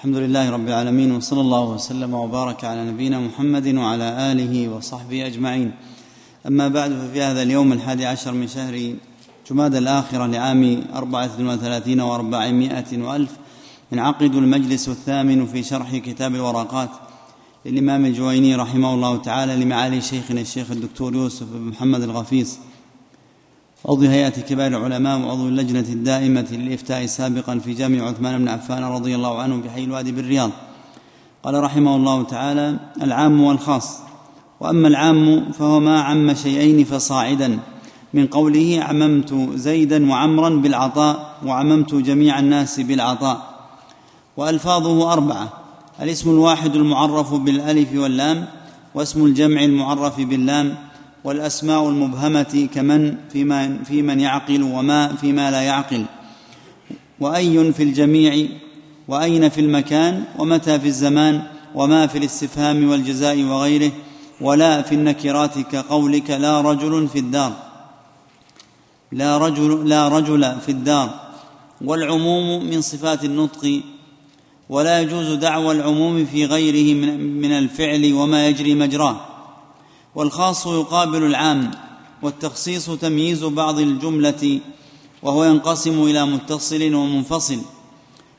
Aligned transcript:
الحمد 0.00 0.16
لله 0.16 0.50
رب 0.50 0.68
العالمين 0.68 1.12
وصلى 1.12 1.40
الله 1.40 1.64
وسلم 1.64 2.14
وبارك 2.14 2.64
على 2.64 2.84
نبينا 2.90 3.20
محمد 3.20 3.66
وعلى 3.74 4.32
آله 4.32 4.68
وصحبه 4.68 5.26
أجمعين. 5.26 5.72
أما 6.46 6.68
بعد 6.68 6.90
ففي 6.90 7.22
هذا 7.22 7.42
اليوم 7.42 7.72
الحادي 7.72 8.06
عشر 8.06 8.32
من 8.32 8.48
شهر 8.48 8.94
جماد 9.50 9.74
الآخرة 9.74 10.26
لعام 10.26 10.84
أربعة 10.94 11.30
وثلاثين 11.40 12.00
وأربعمائة 12.00 13.02
وألف 13.02 13.30
ينعقد 13.92 14.34
المجلس 14.34 14.88
الثامن 14.88 15.46
في 15.46 15.62
شرح 15.62 15.96
كتاب 15.96 16.34
الورقات 16.34 16.90
للإمام 17.66 18.06
الجويني 18.06 18.56
رحمه 18.56 18.94
الله 18.94 19.16
تعالى 19.16 19.56
لمعالي 19.56 20.00
شيخنا 20.00 20.40
الشيخ 20.40 20.70
الدكتور 20.70 21.14
يوسف 21.14 21.46
بن 21.52 21.60
محمد 21.60 22.02
الغفيص. 22.02 22.58
عضو 23.88 24.06
هيئة 24.06 24.28
كبار 24.28 24.66
العلماء 24.66 25.18
وعضو 25.18 25.48
اللجنة 25.48 25.80
الدائمة 25.80 26.46
للإفتاء 26.52 27.06
سابقا 27.06 27.58
في 27.58 27.72
جامع 27.72 28.08
عثمان 28.08 28.38
بن 28.38 28.48
عفان 28.48 28.84
رضي 28.84 29.14
الله 29.14 29.38
عنه 29.38 29.56
بحي 29.56 29.84
الوادي 29.84 30.12
بالرياض 30.12 30.50
قال 31.44 31.62
رحمه 31.62 31.96
الله 31.96 32.22
تعالى 32.22 32.76
العام 33.02 33.40
والخاص 33.40 33.98
وأما 34.60 34.88
العام 34.88 35.52
فهو 35.52 35.80
ما 35.80 36.00
عم 36.00 36.34
شيئين 36.34 36.84
فصاعدا 36.84 37.58
من 38.14 38.26
قوله 38.26 38.80
عممت 38.82 39.34
زيدا 39.54 40.10
وعمرا 40.10 40.48
بالعطاء 40.48 41.34
وعممت 41.46 41.94
جميع 41.94 42.38
الناس 42.38 42.80
بالعطاء 42.80 43.42
والفاظه 44.36 45.12
اربعه 45.12 45.48
الاسم 46.02 46.30
الواحد 46.30 46.76
المعرف 46.76 47.34
بالالف 47.34 47.94
واللام 47.94 48.46
واسم 48.94 49.24
الجمع 49.26 49.64
المعرف 49.64 50.20
باللام 50.20 50.89
والأسماء 51.24 51.88
المبهمة 51.88 52.68
كمن 52.74 53.16
في, 53.32 53.76
في 53.84 54.02
من 54.02 54.20
يعقل 54.20 54.62
وما 54.62 55.16
فيما 55.16 55.50
لا 55.50 55.62
يعقل. 55.62 56.04
وأي 57.20 57.72
في 57.72 57.82
الجميع 57.82 58.48
وأين 59.08 59.48
في 59.48 59.60
المكان 59.60 60.24
ومتى 60.38 60.80
في 60.80 60.86
الزمان 60.86 61.42
وما 61.74 62.06
في 62.06 62.18
الاستفهام 62.18 62.90
والجزاء 62.90 63.42
وغيره 63.42 63.92
ولا 64.40 64.82
في 64.82 64.94
النكرات 64.94 65.58
كقولك 65.58 66.30
لا 66.30 66.60
رجل 66.60 67.08
في 67.08 67.18
الدار. 67.18 67.52
لا 69.12 69.38
رجل 69.38 69.88
لا 69.88 70.08
رجل 70.08 70.60
في 70.60 70.68
الدار. 70.68 71.20
والعموم 71.84 72.64
من 72.64 72.80
صفات 72.80 73.24
النطق 73.24 73.80
ولا 74.68 75.00
يجوز 75.00 75.32
دعوى 75.32 75.74
العموم 75.74 76.24
في 76.24 76.44
غيره 76.44 76.94
من 77.18 77.52
الفعل 77.52 78.12
وما 78.12 78.48
يجري 78.48 78.74
مجراه. 78.74 79.29
والخاص 80.14 80.66
يقابل 80.66 81.22
العام 81.22 81.70
والتخصيص 82.22 82.90
تمييز 82.90 83.44
بعض 83.44 83.78
الجملة 83.78 84.60
وهو 85.22 85.44
ينقسم 85.44 86.02
إلى 86.02 86.26
متصل 86.26 86.94
ومنفصل. 86.94 87.58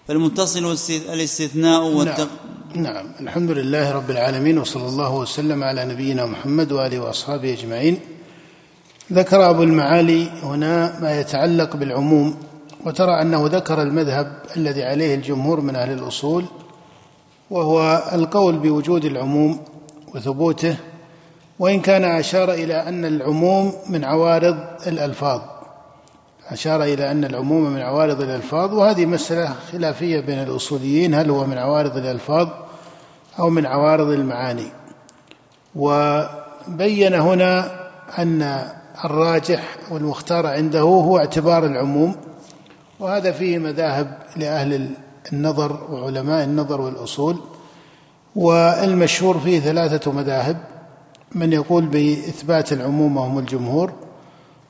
فالمتصل 0.08 0.78
الاستثناء 1.14 1.84
والتق... 1.84 2.30
نعم. 2.76 2.94
نعم. 2.94 3.06
الحمد 3.20 3.52
لله 3.52 3.92
رب 3.92 4.10
العالمين 4.10 4.58
وصلى 4.58 4.88
الله 4.88 5.16
وسلم 5.16 5.64
على 5.64 5.86
نبينا 5.86 6.26
محمد 6.26 6.72
وآله 6.72 7.00
وأصحابه 7.00 7.54
أجمعين. 7.54 8.00
ذكر 9.14 9.50
أبو 9.50 9.64
المعالي 9.64 10.30
هنا 10.44 11.00
ما 11.00 11.20
يتعلق 11.20 11.76
بالعموم 11.76 12.36
وترى 12.86 13.22
أنه 13.22 13.48
ذكر 13.48 13.82
المذهب 13.82 14.44
الذي 14.58 14.84
عليه 14.84 15.16
الجمهور 15.16 15.62
من 15.62 15.76
أهل 15.76 15.92
الأصول 15.94 16.46
وهو 17.50 18.04
القول 18.14 18.58
بوجود 18.58 19.06
العموم 19.06 19.60
وثبوته 20.16 20.78
وإن 21.62 21.82
كان 21.82 22.04
أشار 22.04 22.54
إلى 22.54 22.76
أن 22.88 23.06
العموم 23.06 23.74
من 23.90 24.06
عوارض 24.06 24.58
الألفاظ. 24.88 25.42
أشار 26.50 26.84
إلى 26.84 27.12
أن 27.12 27.26
العموم 27.26 27.64
من 27.64 27.82
عوارض 27.82 28.22
الألفاظ 28.22 28.74
وهذه 28.74 29.06
مسألة 29.06 29.56
خلافية 29.72 30.20
بين 30.20 30.40
الأصوليين 30.40 31.14
هل 31.14 31.30
هو 31.30 31.46
من 31.46 31.58
عوارض 31.58 31.98
الألفاظ 31.98 32.48
أو 33.40 33.50
من 33.50 33.66
عوارض 33.66 34.10
المعاني. 34.10 34.68
وبين 35.76 37.14
هنا 37.14 37.72
أن 38.20 38.62
الراجح 39.06 39.78
والمختار 39.92 40.48
عنده 40.48 40.80
هو 40.80 41.18
اعتبار 41.18 41.66
العموم 41.66 42.16
وهذا 43.00 43.32
فيه 43.32 43.58
مذاهب 43.58 44.18
لأهل 44.36 44.90
النظر 45.34 45.88
وعلماء 45.92 46.44
النظر 46.44 46.82
والأصول 46.82 47.40
والمشهور 48.36 49.40
فيه 49.40 49.60
ثلاثة 49.60 50.12
مذاهب. 50.12 50.71
من 51.36 51.54
يقول 51.54 51.86
بإثبات 51.86 52.74
العموم 52.74 53.18
وهم 53.18 53.40
الجمهور 53.40 53.92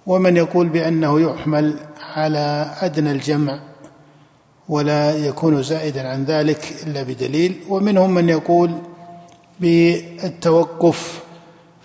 ومن 0.08 0.38
يقول 0.38 0.70
بأنه 0.70 1.22
يحمل 1.22 1.76
على 2.16 2.72
أدنى 2.82 3.12
الجمع 3.12 3.60
ولا 4.70 5.16
يكون 5.18 5.64
زائدا 5.64 6.10
عن 6.10 6.24
ذلك 6.24 6.74
إلا 6.88 7.04
بدليل. 7.04 7.60
ومنهم 7.70 8.12
من 8.14 8.30
يقول 8.30 8.72
بالتوقف 9.60 11.24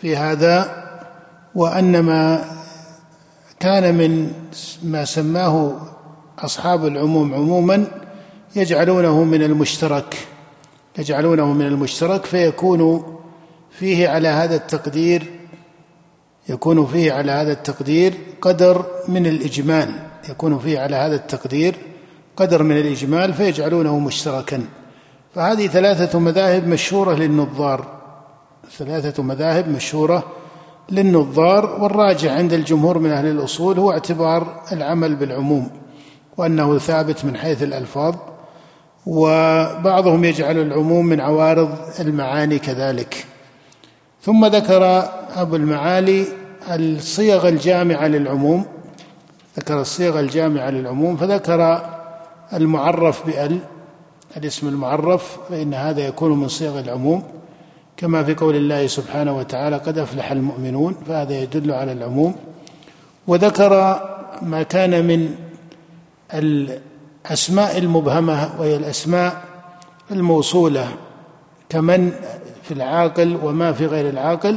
في 0.01 0.17
هذا 0.17 0.87
وأن 1.55 2.01
ما 2.01 2.45
كان 3.61 3.95
من 3.95 4.33
ما 4.83 5.05
سماه 5.05 5.73
أصحاب 6.39 6.87
العموم 6.87 7.35
عموما 7.35 7.87
يجعلونه 8.57 9.25
من 9.25 9.43
المشترك 9.43 10.27
يجعلونه 10.99 11.53
من 11.53 11.67
المشترك 11.67 12.25
فيكون 12.25 13.13
فيه 13.79 14.09
على 14.09 14.29
هذا 14.29 14.57
التقدير 14.57 15.23
يكون 16.49 16.87
فيه 16.87 17.13
على 17.13 17.33
هذا 17.33 17.53
التقدير 17.53 18.15
قدر 18.41 18.87
من 19.09 19.27
الإجمال 19.27 19.89
يكون 20.29 20.59
فيه 20.59 20.79
على 20.79 20.97
هذا 20.97 21.15
التقدير 21.15 21.75
قدر 22.37 22.63
من 22.63 22.79
الإجمال 22.79 23.35
فيجعلونه 23.35 23.99
مشتركا. 23.99 24.63
فهذه 25.35 25.67
ثلاثة 25.67 26.19
مذاهب 26.19 26.69
مشهورة 26.69 27.15
للنظار 27.15 27.97
ثلاثة 28.79 29.23
مذاهب 29.23 29.69
مشهورة 29.69 30.25
للنظار 30.91 31.83
والراجع 31.83 32.33
عند 32.33 32.53
الجمهور 32.53 32.99
من 32.99 33.11
أهل 33.11 33.27
الأصول 33.27 33.79
هو 33.79 33.93
اعتبار 33.93 34.63
العمل 34.73 35.17
بالعموم 35.17 35.71
وأنه 36.37 36.79
ثابت 36.79 37.25
من 37.25 37.37
حيث 37.37 37.63
الألفاظ 37.63 38.15
وبعضهم 39.07 40.25
يجعل 40.25 40.59
العموم 40.59 41.07
من 41.07 41.21
عوارض 41.21 41.79
المعاني 42.01 42.59
كذلك. 42.59 43.27
ثم 44.27 44.47
ذكر 44.47 45.09
أبو 45.37 45.57
المعالي 45.57 46.27
الصيغ 46.69 47.49
الجامعة 47.49 48.07
للعموم 48.07 48.65
ذكر 49.59 49.81
الصيغ 49.81 50.21
الجامعة 50.21 50.71
للعموم 50.71 51.17
فذكر 51.17 51.83
المعرف 52.53 53.27
بأل 53.27 53.59
الاسم 54.37 54.69
المعرف 54.69 55.39
فإن 55.49 55.75
هذا 55.75 56.07
يكون 56.07 56.41
من 56.41 56.49
صيغ 56.49 56.81
العموم. 56.81 57.23
كما 57.97 58.25
في 58.25 58.35
قول 58.35 58.57
الله 58.57 58.87
سبحانه 58.87 59.37
وتعالى 59.37 59.77
قد 59.77 59.99
أفلح 59.99 60.31
المؤمنون 60.31 60.97
فهذا 61.09 61.39
يدل 61.43 61.73
على 61.73 61.93
العموم. 61.93 62.35
وذكر 63.27 64.01
ما 64.43 64.63
كان 64.63 65.07
من 65.07 65.35
الأسماء 66.35 67.79
المبهمة 67.79 68.61
وهي 68.61 68.77
الأسماء 68.77 69.43
الموصولة 70.11 70.89
كمن 71.69 72.13
في 72.69 72.75
العاقل 72.75 73.38
وما 73.43 73.72
في 73.72 73.87
غير 73.87 74.09
العاقل 74.09 74.56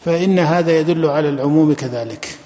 فإن 0.00 0.38
هذا 0.38 0.78
يدل 0.78 1.06
على 1.06 1.28
العموم 1.28 1.74
كذلك. 1.74 2.38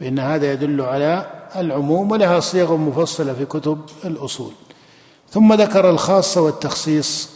فإن 0.00 0.18
هذا 0.18 0.52
يدل 0.52 0.80
على 0.80 1.30
العموم 1.56 2.10
ولها 2.10 2.40
صيغ 2.40 2.76
مفصلة 2.76 3.32
في 3.32 3.44
كتب 3.44 3.80
الأصول. 4.04 4.52
ثم 5.30 5.54
ذكر 5.54 5.90
الخاص 5.90 6.36
والتخصيص 6.36 7.28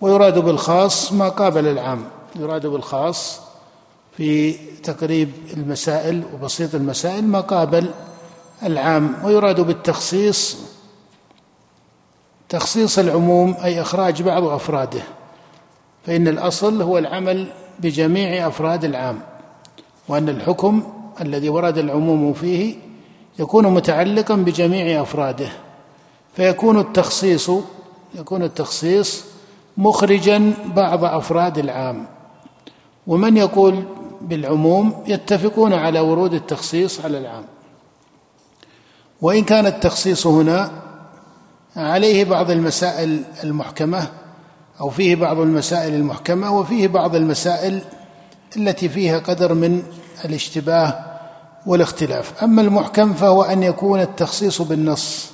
ويراد 0.00 0.38
بالخاص 0.38 1.12
ما 1.12 1.28
قابل 1.28 1.66
العام. 1.66 2.04
يراد 2.36 2.66
بالخاص 2.66 3.40
في 4.16 4.52
تقريب 4.82 5.30
المسائل 5.56 6.22
وبسيط 6.34 6.74
المسائل 6.74 7.24
ما 7.24 7.40
قابل 7.40 7.90
العام 8.62 9.14
ويراد 9.24 9.60
بالتخصيص 9.60 10.56
تخصيص 12.56 12.98
العموم 12.98 13.56
أي 13.64 13.80
إخراج 13.80 14.22
بعض 14.22 14.44
أفراده 14.44 15.02
فإن 16.06 16.28
الأصل 16.28 16.82
هو 16.82 16.98
العمل 16.98 17.46
بجميع 17.78 18.48
أفراد 18.48 18.84
العام 18.84 19.20
وأن 20.08 20.28
الحكم 20.28 20.82
الذي 21.20 21.48
ورد 21.48 21.78
العموم 21.78 22.32
فيه 22.32 22.74
يكون 23.38 23.66
متعلقا 23.66 24.34
بجميع 24.34 25.02
أفراده 25.02 25.48
فيكون 26.36 26.78
التخصيص 26.78 27.50
يكون 28.14 28.42
التخصيص 28.42 29.24
مخرجا 29.76 30.52
بعض 30.76 31.04
أفراد 31.04 31.58
العام. 31.58 32.06
ومن 33.06 33.36
يقول 33.36 33.84
بالعموم 34.20 35.04
يتفقون 35.06 35.72
على 35.72 36.00
ورود 36.00 36.34
التخصيص 36.34 37.00
على 37.00 37.18
العام. 37.18 37.44
وإن 39.22 39.44
كان 39.44 39.66
التخصيص 39.66 40.26
هنا 40.26 40.85
عليه 41.76 42.24
بعض 42.24 42.50
المسائل 42.50 43.22
المحكمة 43.44 44.08
أو 44.80 44.90
فيه 44.90 45.16
بعض 45.16 45.38
المسائل 45.38 45.94
المحكمة 45.94 46.58
وفيه 46.58 46.88
بعض 46.88 47.14
المسائل 47.14 47.80
التي 48.56 48.88
فيها 48.88 49.18
قدر 49.18 49.54
من 49.54 49.82
الاشتباه 50.24 51.04
والاختلاف. 51.66 52.42
أما 52.42 52.62
المحكم 52.62 53.14
فهو 53.14 53.42
أن 53.42 53.62
يكون 53.62 54.00
التخصيص 54.00 54.62
بالنص 54.62 55.30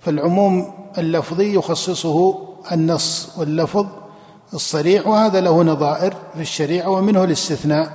فالعموم 0.00 0.74
اللفظي 0.98 1.54
يخصصه 1.54 2.38
النص 2.72 3.30
واللفظ 3.38 3.86
الصريح 4.54 5.06
وهذا 5.06 5.40
له 5.40 5.62
نظائر 5.62 6.14
في 6.34 6.40
الشريعة 6.40 6.88
ومنه 6.88 7.24
الاستثناء 7.24 7.92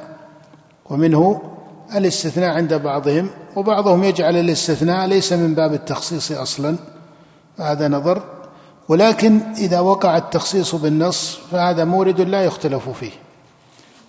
ومنه 0.90 1.42
الاستثناء 1.96 2.50
عند 2.50 2.74
بعضهم 2.74 3.30
وبعضهم 3.56 4.04
يجعل 4.04 4.36
الاستثناء 4.36 5.08
ليس 5.08 5.34
من 5.34 5.56
باب 5.56 5.74
التخصيص 5.74 6.32
أصلا. 6.32 6.76
هذا 7.60 7.88
نظر 7.88 8.24
ولكن 8.90 9.40
إذا 9.58 9.80
وقع 9.80 10.18
التخصيص 10.18 10.76
بالنص 10.76 11.40
فهذا 11.52 11.86
مورد 11.86 12.22
لا 12.22 12.44
يختلف 12.44 12.90
فيه. 12.90 13.12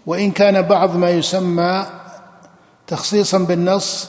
وإن 0.07 0.31
كان 0.31 0.63
بعض 0.63 0.97
ما 0.97 1.11
يسمى 1.11 1.87
تخصيصا 2.87 3.39
بالنص 3.39 4.09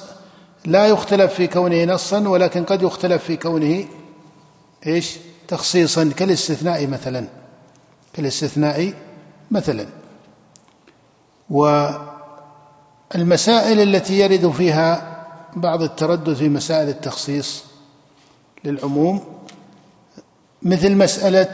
لا 0.65 0.87
يختلف 0.87 1.33
في 1.33 1.47
كونه 1.47 1.83
نصا 1.83 2.27
ولكن 2.27 2.63
قد 2.63 2.81
يختلف 2.81 3.23
في 3.23 3.37
كونه 3.37 3.85
إيش؟ 4.87 5.17
تخصيصا 5.47 6.11
كالاستثناء 6.17 6.87
مثلا. 6.87 7.25
كالاستثناء 8.13 8.93
مثلا. 9.51 9.85
والمسائل 11.49 11.99
التي 13.79 14.19
يرد 14.19 14.51
فيها 14.51 15.17
بعض 15.55 15.81
التردد 15.81 16.33
في 16.33 16.49
مسائل 16.49 16.89
التخصيص 16.89 17.70
للعموم 18.65 19.21
مثل 20.61 20.95
مسألة 20.95 21.53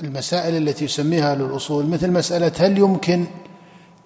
المسائل 0.00 0.68
التي 0.68 0.84
يسميها 0.84 1.32
أهل 1.32 1.40
الأصول 1.40 1.86
مثل 1.86 2.10
مسألة 2.10 2.52
هل 2.58 2.78
يمكن 2.78 3.26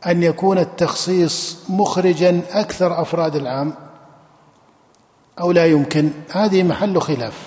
أن 0.06 0.22
يكون 0.22 0.58
التخصيص 0.58 1.58
مخرجا 1.68 2.42
أكثر 2.50 3.02
أفراد 3.02 3.36
العام 3.36 3.74
أو 5.40 5.52
لا 5.52 5.66
يمكن؟ 5.66 6.10
هذه 6.30 6.62
محل 6.62 7.00
خلاف. 7.00 7.46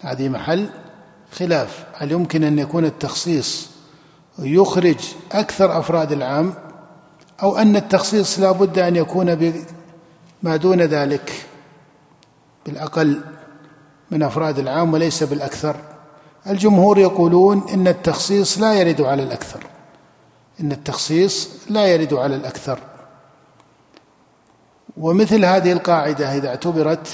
هذه 0.00 0.28
محل 0.28 0.68
خلاف. 1.32 1.84
هل 1.94 2.12
يمكن 2.12 2.44
أن 2.44 2.58
يكون 2.58 2.84
التخصيص 2.84 3.68
يخرج 4.38 4.98
أكثر 5.32 5.78
أفراد 5.78 6.12
العام 6.12 6.54
أو 7.42 7.56
أن 7.56 7.76
التخصيص 7.76 8.38
لا 8.38 8.52
بد 8.52 8.78
أن 8.78 8.96
يكون 8.96 9.34
بما 10.42 10.56
دون 10.56 10.82
ذلك؟ 10.82 11.46
بالأقل 12.66 13.20
من 14.10 14.22
أفراد 14.22 14.58
العام 14.58 14.92
وليس 14.92 15.22
بالأكثر. 15.22 15.76
الجمهور 16.46 16.98
يقولون 16.98 17.68
إن 17.74 17.88
التخصيص 17.88 18.58
لا 18.58 18.74
يرد 18.74 19.00
على 19.00 19.22
الأكثر. 19.22 19.66
إن 20.60 20.72
التخصيص 20.72 21.48
لا 21.70 21.86
يرد 21.86 22.14
على 22.14 22.36
الأكثر. 22.36 22.78
ومثل 24.96 25.44
هذه 25.44 25.72
القاعدة 25.72 26.36
إذا 26.36 26.48
اعتبرت 26.48 27.08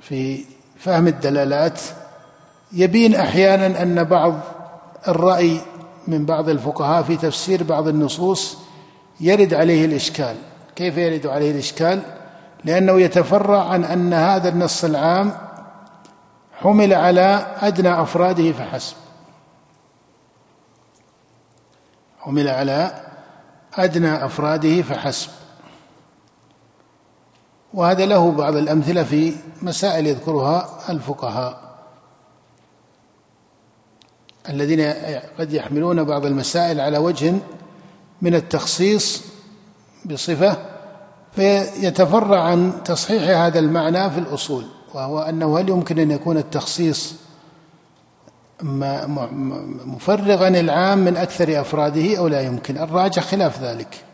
في 0.00 0.44
فهم 0.78 1.06
الدلالات 1.06 1.80
يبين 2.72 3.14
أحيانا 3.14 3.82
أن 3.82 4.04
بعض 4.04 4.40
الرأي 5.08 5.60
من 6.08 6.26
بعض 6.26 6.48
الفقهاء 6.48 7.02
في 7.02 7.16
تفسير 7.16 7.62
بعض 7.62 7.88
النصوص 7.88 8.56
يرد 9.20 9.54
عليه 9.54 9.84
الإشكال. 9.84 10.36
كيف 10.76 10.96
يرد 10.96 11.26
عليه 11.26 11.50
الإشكال؟ 11.50 12.19
لأنه 12.64 13.00
يتفرع 13.00 13.68
عن 13.68 13.84
أن 13.84 14.14
هذا 14.14 14.48
النص 14.48 14.84
العام 14.84 15.32
حمل 16.52 16.94
على 16.94 17.56
أدنى 17.60 18.02
أفراده 18.02 18.52
فحسب. 18.52 18.96
حمل 22.18 22.48
على 22.48 23.04
أدنى 23.74 24.24
أفراده 24.24 24.82
فحسب. 24.82 25.30
وهذا 27.74 28.06
له 28.06 28.30
بعض 28.32 28.56
الأمثلة 28.56 29.02
في 29.04 29.34
مسائل 29.62 30.06
يذكرها 30.06 30.68
الفقهاء 30.88 31.70
الذين 34.48 34.94
قد 35.38 35.52
يحملون 35.52 36.04
بعض 36.04 36.26
المسائل 36.26 36.80
على 36.80 36.98
وجه 36.98 37.34
من 38.22 38.34
التخصيص 38.34 39.22
بصفة 40.04 40.56
فيتفرع 41.32 42.42
عن 42.42 42.72
تصحيح 42.84 43.22
هذا 43.22 43.58
المعنى 43.58 44.10
في 44.10 44.18
الأصول 44.18 44.64
وهو 44.94 45.20
أنه 45.20 45.58
هل 45.58 45.68
يمكن 45.68 45.98
أن 45.98 46.10
يكون 46.10 46.36
التخصيص 46.36 47.14
مفرغا 49.86 50.48
العام 50.48 50.98
من 50.98 51.16
أكثر 51.16 51.60
أفراده 51.60 52.18
أو 52.18 52.28
لا 52.28 52.40
يمكن؟ 52.40 52.78
الراجح 52.78 53.22
خلاف 53.22 53.62
ذلك 53.62 54.04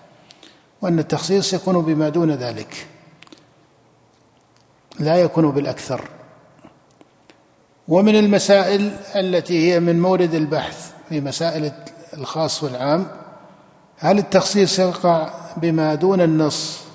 وأن 0.83 0.99
التخصيص 0.99 1.55
يكون 1.55 1.83
بما 1.83 2.09
دون 2.09 2.31
ذلك 2.31 2.87
لا 4.99 5.17
يكون 5.17 5.51
بالأكثر. 5.51 6.09
ومن 7.89 8.17
المسائل 8.17 8.97
التي 9.17 9.73
هي 9.73 9.81
من 9.81 10.01
مورد 10.01 10.35
البحث 10.35 10.91
في 11.09 11.21
مسائل 11.21 11.73
الخاص 12.15 12.63
والعام 12.63 13.07
هل 13.99 14.19
التخصيص 14.19 14.79
يقع 14.79 15.31
بما 15.57 15.95
دون 15.95 16.21
النص 16.21 16.86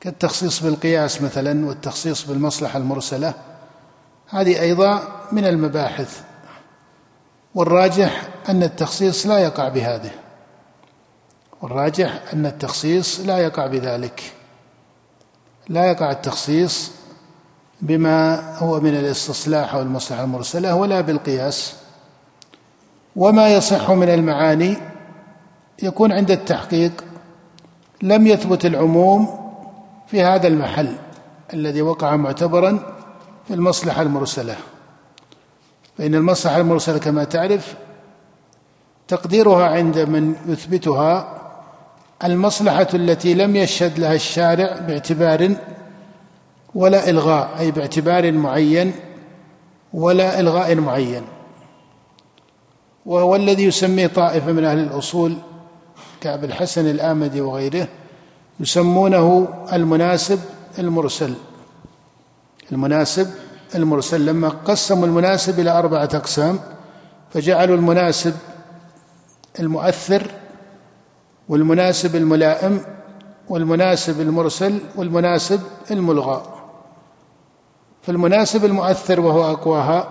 كالتخصيص 0.00 0.62
بالقياس 0.62 1.22
مثلا 1.22 1.66
والتخصيص 1.66 2.24
بالمصلحة 2.26 2.78
المرسلة 2.78 3.34
هذه 4.28 4.60
أيضا 4.60 5.02
من 5.32 5.46
المباحث. 5.46 6.20
والراجح 7.54 8.28
أن 8.48 8.62
التخصيص 8.62 9.26
لا 9.26 9.38
يقع 9.38 9.68
بهذه. 9.68 10.10
والراجح 11.62 12.22
أن 12.32 12.46
التخصيص 12.46 13.20
لا 13.20 13.38
يقع 13.38 13.66
بذلك. 13.66 14.32
لا 15.68 15.84
يقع 15.84 16.10
التخصيص 16.10 16.90
بما 17.80 18.56
هو 18.58 18.80
من 18.80 18.96
الاستصلاح 18.96 19.74
أو 19.74 19.82
المصلحه 19.82 20.24
المرسلة 20.24 20.74
ولا 20.74 21.00
بالقياس. 21.00 21.74
وما 23.16 23.48
يصح 23.48 23.90
من 23.90 24.08
المعاني 24.08 24.76
يكون 25.82 26.12
عند 26.12 26.30
التحقيق 26.30 27.04
لم 28.02 28.26
يثبت 28.26 28.66
العموم 28.66 29.39
في 30.10 30.22
هذا 30.22 30.48
المحل 30.48 30.96
الذي 31.54 31.82
وقع 31.82 32.16
معتبرا 32.16 32.96
في 33.48 33.54
المصلحة 33.54 34.02
المرسلة. 34.02 34.56
فإن 35.98 36.14
المصلحة 36.14 36.56
المرسلة 36.56 36.98
كما 36.98 37.24
تعرف 37.24 37.74
تقديرها 39.08 39.66
عند 39.66 39.98
من 39.98 40.34
يثبتها 40.46 41.40
المصلحة 42.24 42.88
التي 42.94 43.34
لم 43.34 43.56
يشهد 43.56 43.98
لها 43.98 44.14
الشارع 44.14 44.78
باعتبار 44.78 45.54
ولا 46.74 47.10
إلغاء 47.10 47.50
أي 47.58 47.70
باعتبار 47.70 48.32
معين 48.32 48.92
ولا 49.92 50.40
إلغاء 50.40 50.74
معين. 50.74 51.22
وهو 53.06 53.36
الذي 53.36 53.64
يسميه 53.64 54.06
طائفة 54.06 54.52
من 54.52 54.64
أهل 54.64 54.78
الأصول 54.78 55.36
كأبي 56.20 56.46
الحسن 56.46 56.90
الآمدي 56.90 57.40
وغيره 57.40 57.88
يسمونه 58.60 59.48
المناسب 59.72 60.40
المرسل. 60.78 61.34
المناسب 62.72 63.30
المرسل 63.74 64.26
لما 64.26 64.48
قسموا 64.48 65.06
المناسب 65.06 65.60
إلى 65.60 65.70
أربعة 65.78 66.08
أقسام 66.14 66.58
فجعلوا 67.30 67.76
المناسب 67.76 68.34
المؤثر 69.60 70.30
والمناسب 71.48 72.16
الملائم 72.16 72.80
والمناسب 73.48 74.20
المرسل 74.20 74.78
والمناسب 74.96 75.60
الملغى. 75.90 76.42
فالمناسب 78.02 78.64
المؤثر 78.64 79.20
وهو 79.20 79.52
أقواها 79.52 80.08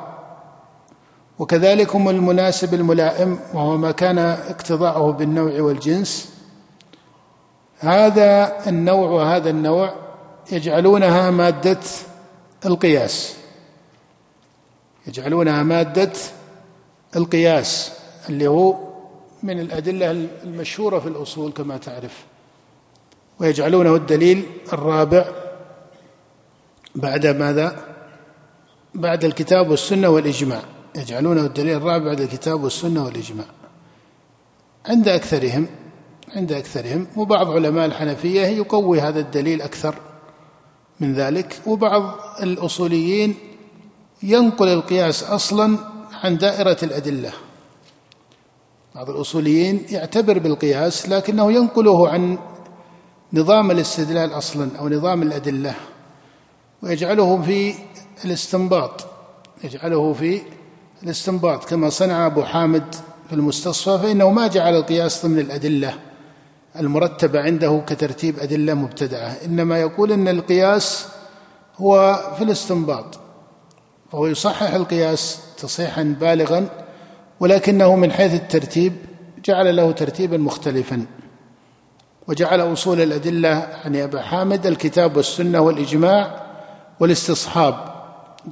وكذلك 1.39 1.96
هم 1.96 2.10
المناسب 2.10 2.74
الملائم 2.74 3.39
وهو 3.53 3.77
ما 3.77 3.91
كان 3.91 4.18
اقتضاءه 4.18 5.12
بالنوع 5.12 5.62
والجنس 5.62 6.38
هذا 7.79 8.53
النوع 8.67 9.09
وهذا 9.09 9.50
النوع 9.50 9.93
يجعلونها 10.51 11.31
مادة 11.31 11.79
القياس. 12.65 13.36
يجعلونها 15.07 15.63
مادة 15.63 16.12
القياس 17.15 17.91
اللي 18.29 18.48
هو 18.48 18.75
من 19.43 19.59
الأدلة 19.59 20.12
المشهورة 20.43 21.00
في 21.00 21.07
الأصول 21.07 21.51
كما 21.51 21.77
تعرف. 21.77 22.25
ويجعلونه 23.39 23.95
الدليل 23.95 24.43
الرابع 24.74 25.25
بعد 26.95 27.27
ماذا؟ 27.27 27.86
بعد 28.95 29.25
الكتاب 29.25 29.69
والسنة 29.69 30.09
والإجماع. 30.09 30.62
يجعلونه 30.95 31.41
الدليل 31.41 31.75
الرابع 31.77 32.05
بعد 32.05 32.21
الكتاب 32.21 32.63
والسنة 32.63 33.05
والإجماع. 33.05 33.45
عند 34.86 35.07
أكثرهم 35.07 35.67
عند 36.36 36.51
أكثرهم 36.51 37.07
وبعض 37.17 37.51
علماء 37.51 37.86
الحنفية 37.86 38.41
يقوي 38.41 39.01
هذا 39.01 39.19
الدليل 39.19 39.62
أكثر 39.62 39.95
من 41.00 41.13
ذلك 41.13 41.62
وبعض 41.65 42.15
الأصوليين 42.43 43.36
ينقل 44.24 44.67
القياس 44.67 45.24
أصلا 45.24 45.77
عن 46.24 46.38
دائرة 46.38 46.77
الأدلة. 46.83 47.31
بعض 48.95 49.09
الأصوليين 49.09 49.86
يعتبر 49.89 50.39
بالقياس 50.39 51.09
لكنه 51.09 51.51
ينقله 51.51 52.09
عن 52.09 52.38
نظام 53.33 53.71
الاستدلال 53.71 54.38
أصلا 54.38 54.69
أو 54.79 54.89
نظام 54.89 55.21
الأدلة 55.24 55.75
ويجعله 56.83 57.41
في 57.41 57.74
الاستنباط 58.25 59.05
يجعله 59.63 60.13
في 60.13 60.41
الاستنباط. 61.03 61.65
كما 61.65 61.89
صنع 61.89 62.25
أبو 62.25 62.43
حامد 62.43 62.95
في 63.29 63.36
المستصفى 63.36 63.98
فإنه 64.03 64.29
ما 64.29 64.48
جعل 64.48 64.75
القياس 64.75 65.25
ضمن 65.25 65.39
الأدلة. 65.39 66.08
المرتبة 66.75 67.41
عنده 67.41 67.81
كترتيب 67.88 68.39
أدلة 68.39 68.73
مبتدعة. 68.73 69.35
إنما 69.45 69.79
يقول 69.79 70.11
أن 70.11 70.27
القياس 70.27 71.07
هو 71.77 72.19
في 72.38 72.43
الاستنباط 72.43 73.19
فهو 74.11 74.27
يصحح 74.27 74.73
القياس 74.73 75.39
تصحيحا 75.57 76.15
بالغا 76.19 76.69
ولكنه 77.39 77.95
من 77.95 78.11
حيث 78.11 78.33
الترتيب 78.33 78.93
جعل 79.45 79.75
له 79.75 79.91
ترتيبا 79.91 80.38
مختلفا. 80.38 81.05
وجعل 82.27 82.73
أصول 82.73 83.01
الأدلة 83.01 83.67
عن 83.85 83.95
أبا 83.95 84.21
حامد 84.21 84.65
الكتاب 84.65 85.17
والسنة 85.17 85.59
والإجماع 85.59 86.41
والاستصحاب. 86.99 87.75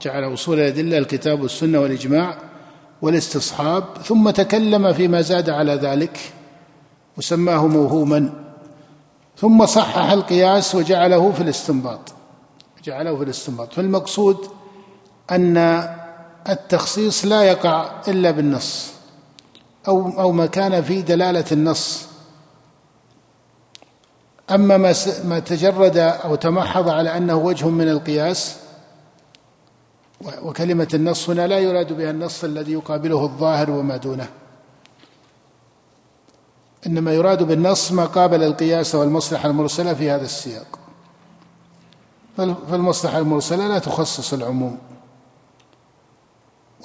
جعل 0.01 0.33
أصول 0.33 0.59
الأدلة 0.59 0.97
الكتاب 0.97 1.41
والسنة 1.41 1.79
والإجماع 1.79 2.37
والاستصحاب 3.01 3.83
ثم 4.03 4.29
تكلم 4.29 4.93
فيما 4.93 5.21
زاد 5.21 5.49
على 5.49 5.73
ذلك. 5.73 6.19
وسماه 7.17 7.67
موهوما. 7.67 8.33
ثم 9.37 9.65
صحح 9.65 10.11
القياس 10.11 10.75
وجعله 10.75 11.31
في 11.31 11.41
الاستنباط. 11.41 11.99
جعله 12.83 13.17
في 13.17 13.23
الاستنباط. 13.23 13.73
فالمقصود 13.73 14.37
أن 15.31 15.57
التخصيص 16.49 17.25
لا 17.25 17.43
يقع 17.43 17.91
إلا 18.07 18.31
بالنص 18.31 18.91
أو 19.87 20.19
أو 20.19 20.31
ما 20.31 20.45
كان 20.45 20.81
في 20.81 21.01
دلالة 21.01 21.45
النص. 21.51 22.07
أما 24.51 24.77
ما 24.77 24.93
ما 25.23 25.39
تجرد 25.39 25.97
أو 25.97 26.35
تمحض 26.35 26.89
على 26.89 27.17
أنه 27.17 27.35
وجه 27.35 27.67
من 27.67 27.89
القياس 27.89 28.55
وكلمة 30.41 30.87
النص 30.93 31.29
هنا 31.29 31.47
لا 31.47 31.59
يراد 31.59 31.93
بها 31.93 32.09
النص 32.09 32.43
الذي 32.43 32.71
يقابله 32.71 33.23
الظاهر 33.23 33.71
وما 33.71 33.97
دونه. 33.97 34.27
إنما 36.85 37.13
يراد 37.13 37.43
بالنص 37.43 37.91
ما 37.91 38.05
قابل 38.05 38.43
القياس 38.43 38.95
والمصلحة 38.95 39.49
المرسلة 39.49 39.93
في 39.93 40.11
هذا 40.11 40.25
السياق. 40.25 40.79
فالمصلحة 42.37 43.17
المرسلة 43.17 43.67
لا 43.67 43.79
تخصص 43.79 44.33
العموم. 44.33 44.77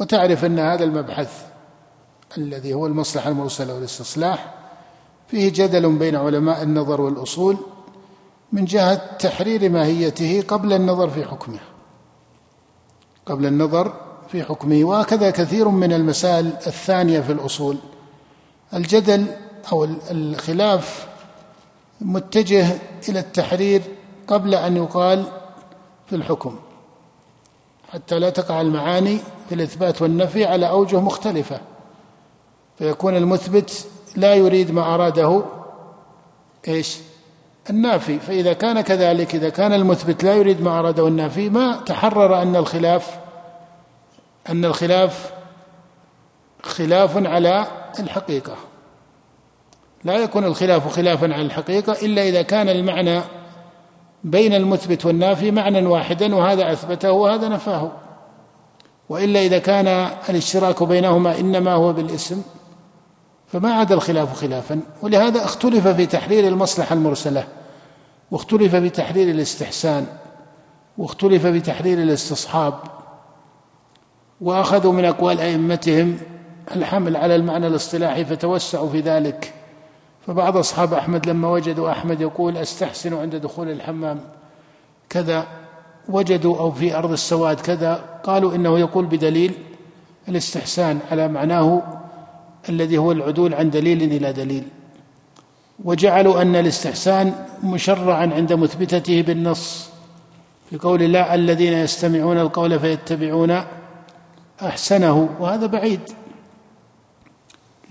وتعرف 0.01 0.45
أن 0.45 0.59
هذا 0.59 0.85
المبحث 0.85 1.47
الذي 2.39 2.75
هو 2.75 2.87
المصلحة 2.87 3.31
المرسلة 3.31 3.75
والاستصلاح 3.75 4.55
فيه 5.29 5.53
جدل 5.53 5.93
بين 5.93 6.17
علماء 6.17 6.63
النظر 6.63 7.01
والأصول 7.01 7.57
من 8.53 8.65
جهة 8.65 9.17
تحرير 9.17 9.71
ماهيته 9.71 10.45
قبل 10.49 10.73
النظر 10.73 11.11
في 11.11 11.25
حكمه. 11.25 11.59
قبل 13.27 13.47
النظر 13.47 13.95
في 14.29 14.43
حكمه 14.45 14.85
وهكذا 14.85 15.31
كثير 15.31 15.69
من 15.69 15.93
المسائل 15.93 16.47
الثانية 16.67 17.21
في 17.21 17.33
الأصول. 17.33 17.77
الجدل 18.75 19.27
أو 19.73 19.85
الخلاف 20.11 21.09
متجه 22.01 22.67
إلى 23.09 23.19
التحرير 23.19 23.83
قبل 24.29 24.55
أن 24.55 24.77
يقال 24.77 25.25
في 26.07 26.17
الحكم 26.17 26.57
حتى 27.93 28.19
لا 28.19 28.31
تقع 28.31 28.61
المعاني 28.61 29.19
في 29.49 29.55
الإثبات 29.55 30.03
والنفي 30.03 30.45
على 30.45 30.69
أوجه 30.69 31.01
مختلفة 31.01 31.61
فيكون 32.79 33.17
المثبت 33.17 33.87
لا 34.17 34.35
يريد 34.35 34.71
ما 34.71 34.95
أراده 34.95 35.43
إيش؟ 36.69 36.99
النافي 37.71 38.19
فإذا 38.19 38.53
كان 38.53 38.81
كذلك 38.81 39.35
إذا 39.35 39.49
كان 39.49 39.73
المثبت 39.73 40.25
لا 40.25 40.35
يريد 40.35 40.63
ما 40.63 40.79
أراده 40.79 41.09
النافي 41.09 41.49
ما 41.49 41.77
تحرر 41.77 42.43
أن 42.43 42.57
الخلاف 42.57 43.19
أن 44.49 44.65
الخلاف 44.65 45.33
خلاف 46.63 47.27
على 47.27 47.67
الحقيقة. 47.99 48.57
لا 50.05 50.17
يكون 50.17 50.45
الخلاف 50.45 50.89
خلافا 50.89 51.33
على 51.33 51.43
الحقيقة 51.43 51.93
إلا 51.93 52.23
إذا 52.23 52.43
كان 52.43 52.69
المعنى 52.69 53.21
بين 54.25 54.55
المثبت 54.55 55.07
والنافي 55.07 55.51
معنى 55.51 55.87
واحدا 55.87 56.35
وهذا 56.35 56.73
أثبته 56.73 57.13
وهذا 57.13 57.49
نفاه. 57.49 57.91
وإلا 59.09 59.41
إذا 59.41 59.59
كان 59.59 59.87
الاشتراك 60.29 60.83
بينهما 60.83 61.39
إنما 61.39 61.73
هو 61.73 61.93
بالاسم 61.93 62.43
فما 63.47 63.73
عاد 63.73 63.93
الخلاف 63.93 64.35
خلافا. 64.35 64.81
ولهذا 65.03 65.45
اختلف 65.45 65.89
في 65.89 66.07
تحرير 66.07 66.49
المصلحة 66.49 66.95
المرسلة 66.95 67.45
واختلف 68.31 68.77
في 68.77 68.91
تحرير 68.91 69.31
الاستحسان 69.31 70.07
واختلف 70.99 71.47
في 71.47 71.61
تحرير 71.61 71.99
الاستصحاب 71.99 72.75
وأخذوا 74.41 74.93
من 74.93 75.05
أقوال 75.05 75.41
أئمتهم 75.41 76.19
الحمل 76.77 77.17
على 77.17 77.37
المعنى 77.37 77.67
الاصطلاحي 77.67 78.25
فتوسعوا 78.25 78.89
في 78.91 79.01
ذلك. 79.01 79.62
فبعض 80.27 80.57
أصحاب 80.57 80.95
أحمد 80.95 81.29
لما 81.29 81.49
وجدوا 81.49 81.91
أحمد 81.91 82.21
يقول 82.21 82.57
أستحسن 82.57 83.15
عند 83.15 83.37
دخول 83.37 83.71
الحمام. 83.71 84.21
كذا 85.09 85.47
وجدوا 86.09 86.59
أو 86.59 86.71
في 86.73 86.97
أرض 86.97 87.13
السواد 87.13 87.61
كذا 87.61 88.05
قالوا 88.25 88.55
إنه 88.55 88.79
يقول 88.79 89.07
بدليل 89.07 89.55
الاستحسان 90.29 90.99
على 91.11 91.29
معناه 91.29 91.83
الذي 92.69 92.99
هو 92.99 93.13
العدول 93.13 93.55
عن 93.55 93.71
دليل 93.71 94.03
إلى 94.03 94.33
دليل. 94.33 94.65
وجعلوا 95.85 96.43
أن 96.43 96.57
الاستحسان 96.57 97.35
مشرعا 97.65 98.31
عند 98.35 98.53
مثبتته 98.53 99.23
بالنص 99.23 99.91
في 100.71 100.79
قول 100.79 101.03
الله 101.03 101.35
الذين 101.35 101.73
يستمعون 101.73 102.39
القول 102.39 102.81
فيتبعون 102.81 103.63
أحسنه 104.63 105.29
وهذا 105.41 105.67
بعيد. 105.67 106.01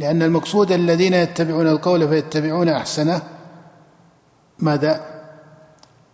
لأن 0.01 0.23
المقصود 0.23 0.71
الذين 0.71 1.13
يتبعون 1.13 1.67
القول 1.67 2.07
فيتبعون 2.07 2.69
أحسنه. 2.69 3.21
ماذا؟ 4.59 5.01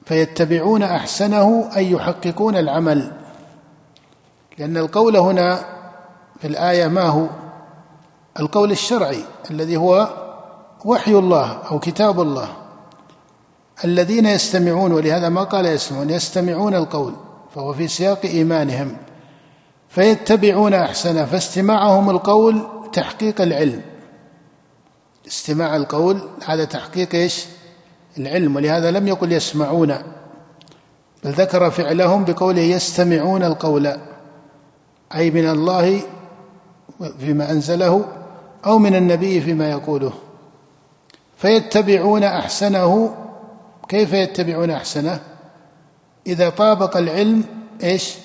فيتبعون 0.06 0.84
أحسنه 0.84 1.70
أي 1.76 1.92
يحققون 1.92 2.56
العمل. 2.56 3.12
لأن 4.58 4.78
القول 4.78 5.18
هنا 5.18 5.60
في 6.40 6.48
الآية 6.48 6.88
ما 6.88 7.02
هو؟ 7.02 7.28
القول 8.40 8.72
الشرعي 8.72 9.24
الذي 9.52 9.78
هو 9.78 10.10
وحي 10.86 11.12
الله 11.12 11.60
أو 11.72 11.80
كتاب 11.80 12.22
الله. 12.22 12.50
الذين 13.86 14.26
يستمعون 14.26 14.92
ولهذا 14.92 15.30
ما 15.30 15.44
قال 15.44 15.66
يسمعون 15.66 16.10
يستمعون 16.10 16.76
القول 16.76 17.14
فهو 17.56 17.74
في 17.74 17.88
سياق 17.88 18.20
إيمانهم. 18.24 18.98
فيتبعون 19.90 20.74
أحسنه 20.74 21.26
فاستماعهم 21.26 22.10
القول 22.10 22.68
تحقيق 22.94 23.42
العلم. 23.42 23.82
استماع 25.28 25.76
القول 25.76 26.22
هذا 26.46 26.66
تحقيق 26.66 27.16
إيش؟ 27.16 27.46
العلم 28.18 28.56
ولهذا 28.56 28.92
لم 28.92 29.08
يقل 29.08 29.32
يسمعون 29.32 29.96
بل 31.24 31.32
ذكر 31.32 31.72
فعلهم 31.72 32.26
بقوله 32.26 32.62
يستمعون 32.62 33.44
القول 33.44 33.98
أي 35.16 35.32
من 35.32 35.50
الله 35.50 36.02
فيما 37.20 37.52
أنزله 37.52 38.06
أو 38.66 38.80
من 38.80 38.96
النبي 38.96 39.42
فيما 39.42 39.72
يقوله. 39.72 40.14
فيتبعون 41.38 42.24
أحسنه 42.24 43.16
كيف 43.90 44.14
يتبعون 44.14 44.70
أحسنه؟ 44.70 45.20
إذا 46.28 46.50
طابق 46.50 46.98
العلم 46.98 47.44
إيش؟ 47.84 48.16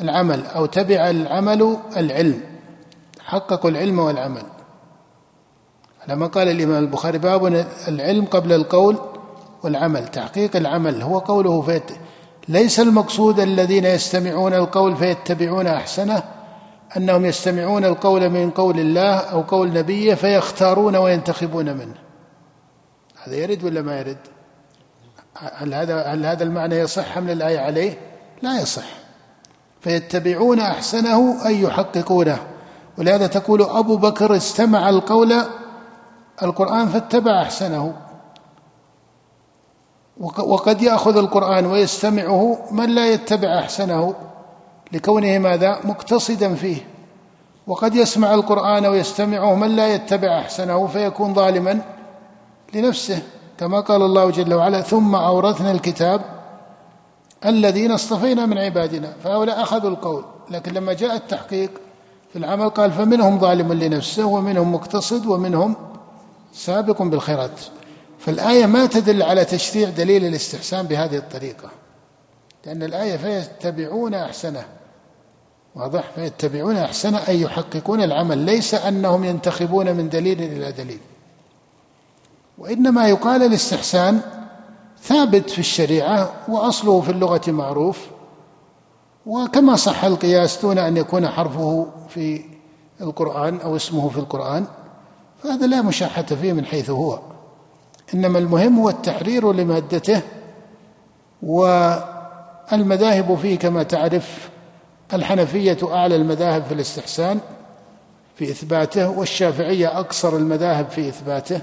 العمل 0.00 0.46
أو 0.46 0.66
تبع 0.66 1.10
العمل 1.10 1.76
العلم. 1.96 2.55
حققوا 3.26 3.70
العلم 3.70 3.98
والعمل. 3.98 4.42
لما 6.08 6.26
قال 6.26 6.48
الإمام 6.48 6.84
البخاري 6.84 7.18
باب 7.18 7.66
العلم 7.88 8.24
قبل 8.24 8.52
القول 8.52 8.96
والعمل. 9.62 10.08
تحقيق 10.08 10.56
العمل 10.56 11.02
هو 11.02 11.18
قوله 11.18 11.62
فيت 11.62 11.90
ليس 12.48 12.80
المقصود 12.80 13.40
الذين 13.40 13.84
يستمعون 13.84 14.54
القول 14.54 14.96
فيتبعون 14.96 15.66
أحسنه 15.66 16.22
أنهم 16.96 17.24
يستمعون 17.24 17.84
القول 17.84 18.30
من 18.30 18.50
قول 18.50 18.80
الله 18.80 19.14
أو 19.16 19.42
قول 19.42 19.72
نبيه 19.72 20.14
فيختارون 20.14 20.96
وينتخبون 20.96 21.76
منه. 21.76 21.94
هذا 23.24 23.36
يرد 23.36 23.64
ولا 23.64 23.82
ما 23.82 23.98
يرد؟ 23.98 24.18
هل 25.36 25.74
هذا 25.74 26.02
هل 26.02 26.26
هذا 26.26 26.44
المعنى 26.44 26.74
يصح 26.74 27.04
حمل 27.04 27.30
الايه 27.30 27.58
عليه؟ 27.58 27.98
لا 28.42 28.60
يصح. 28.60 28.86
فيتبعون 29.80 30.60
أحسنه 30.60 31.46
أي 31.46 31.62
يحققونه. 31.62 32.55
ولهذا 32.98 33.26
تقول 33.26 33.62
أبو 33.62 33.96
بكر 33.96 34.36
استمع 34.36 34.88
القول 34.88 35.34
القرآن 36.42 36.88
فاتبع 36.88 37.42
أحسنه. 37.42 37.94
وقد 40.38 40.82
يأخذ 40.82 41.16
القرآن 41.16 41.66
ويستمعه 41.66 42.58
من 42.70 42.94
لا 42.94 43.06
يتبع 43.06 43.58
أحسنه. 43.58 44.14
لكونه 44.92 45.38
ماذا؟ 45.38 45.78
مقتصدا 45.84 46.54
فيه. 46.54 46.96
وقد 47.66 47.94
يسمع 47.94 48.34
القرآن 48.34 48.86
ويستمعه 48.86 49.54
من 49.54 49.76
لا 49.76 49.94
يتبع 49.94 50.38
أحسنه 50.38 50.86
فيكون 50.86 51.34
ظالما 51.34 51.80
لنفسه 52.74 53.22
كما 53.58 53.80
قال 53.80 54.02
الله 54.02 54.30
جل 54.30 54.54
وعلا 54.54 54.80
ثم 54.80 55.14
أورثنا 55.14 55.70
الكتاب 55.70 56.20
الذين 57.46 57.92
اصطفينا 57.92 58.46
من 58.46 58.58
عبادنا 58.58 59.12
فهؤلاء 59.24 59.62
أخذوا 59.62 59.90
القول 59.90 60.24
لكن 60.50 60.72
لما 60.72 60.92
جاء 60.92 61.16
التحقيق 61.16 61.70
العمل 62.36 62.68
قال 62.68 62.92
فمنهم 62.92 63.40
ظالم 63.40 63.72
لنفسه 63.72 64.26
ومنهم 64.26 64.74
مقتصد 64.74 65.26
ومنهم 65.26 65.76
سابق 66.52 67.02
بالخيرات. 67.02 67.60
فالآية 68.18 68.66
ما 68.66 68.86
تدل 68.86 69.22
على 69.22 69.44
تشريع 69.44 69.90
دليل 69.90 70.24
الاستحسان 70.24 70.86
بهذه 70.86 71.16
الطريقة 71.16 71.70
لأن 72.66 72.82
الآية 72.82 73.16
فيتبعون 73.16 74.14
أحسنه. 74.14 74.64
واضح؟ 75.74 76.10
فيتبعون 76.14 76.76
أحسنه 76.76 77.18
أي 77.28 77.40
يحققون 77.40 78.02
العمل. 78.02 78.38
ليس 78.38 78.74
أنهم 78.74 79.24
ينتخبون 79.24 79.92
من 79.92 80.08
دليل 80.08 80.42
إلى 80.42 80.72
دليل. 80.72 81.00
وإنما 82.58 83.08
يقال 83.08 83.42
الاستحسان 83.42 84.20
ثابت 85.02 85.50
في 85.50 85.58
الشريعة 85.58 86.32
وأصله 86.48 87.00
في 87.00 87.10
اللغة 87.10 87.42
معروف. 87.48 88.06
وكما 89.26 89.76
صح 89.76 90.04
القياس 90.04 90.62
دون 90.62 90.78
أن 90.78 90.96
يكون 90.96 91.28
حرفه 91.28 91.86
في 92.08 92.44
القرآن 93.00 93.60
أو 93.60 93.76
اسمه 93.76 94.08
في 94.08 94.18
القرآن 94.18 94.64
فهذا 95.42 95.66
لا 95.66 95.82
مشاحة 95.82 96.22
فيه 96.22 96.52
من 96.52 96.64
حيث 96.64 96.90
هو. 96.90 97.18
إنما 98.14 98.38
المهم 98.38 98.78
هو 98.78 98.88
التحرير 98.88 99.52
لمادته 99.52 100.22
والمذاهب 101.42 103.34
فيه 103.42 103.58
كما 103.58 103.82
تعرف 103.82 104.48
الحنفية 105.14 105.78
أعلى 105.82 106.16
المذاهب 106.16 106.64
في 106.64 106.74
الاستحسان 106.74 107.40
في 108.36 108.50
إثباته 108.50 109.08
والشافعية 109.08 109.98
أقصر 109.98 110.36
المذاهب 110.36 110.90
في 110.90 111.08
إثباته 111.08 111.60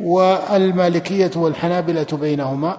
والمالكية 0.00 1.30
والحنابلة 1.36 2.06
بينهما 2.12 2.78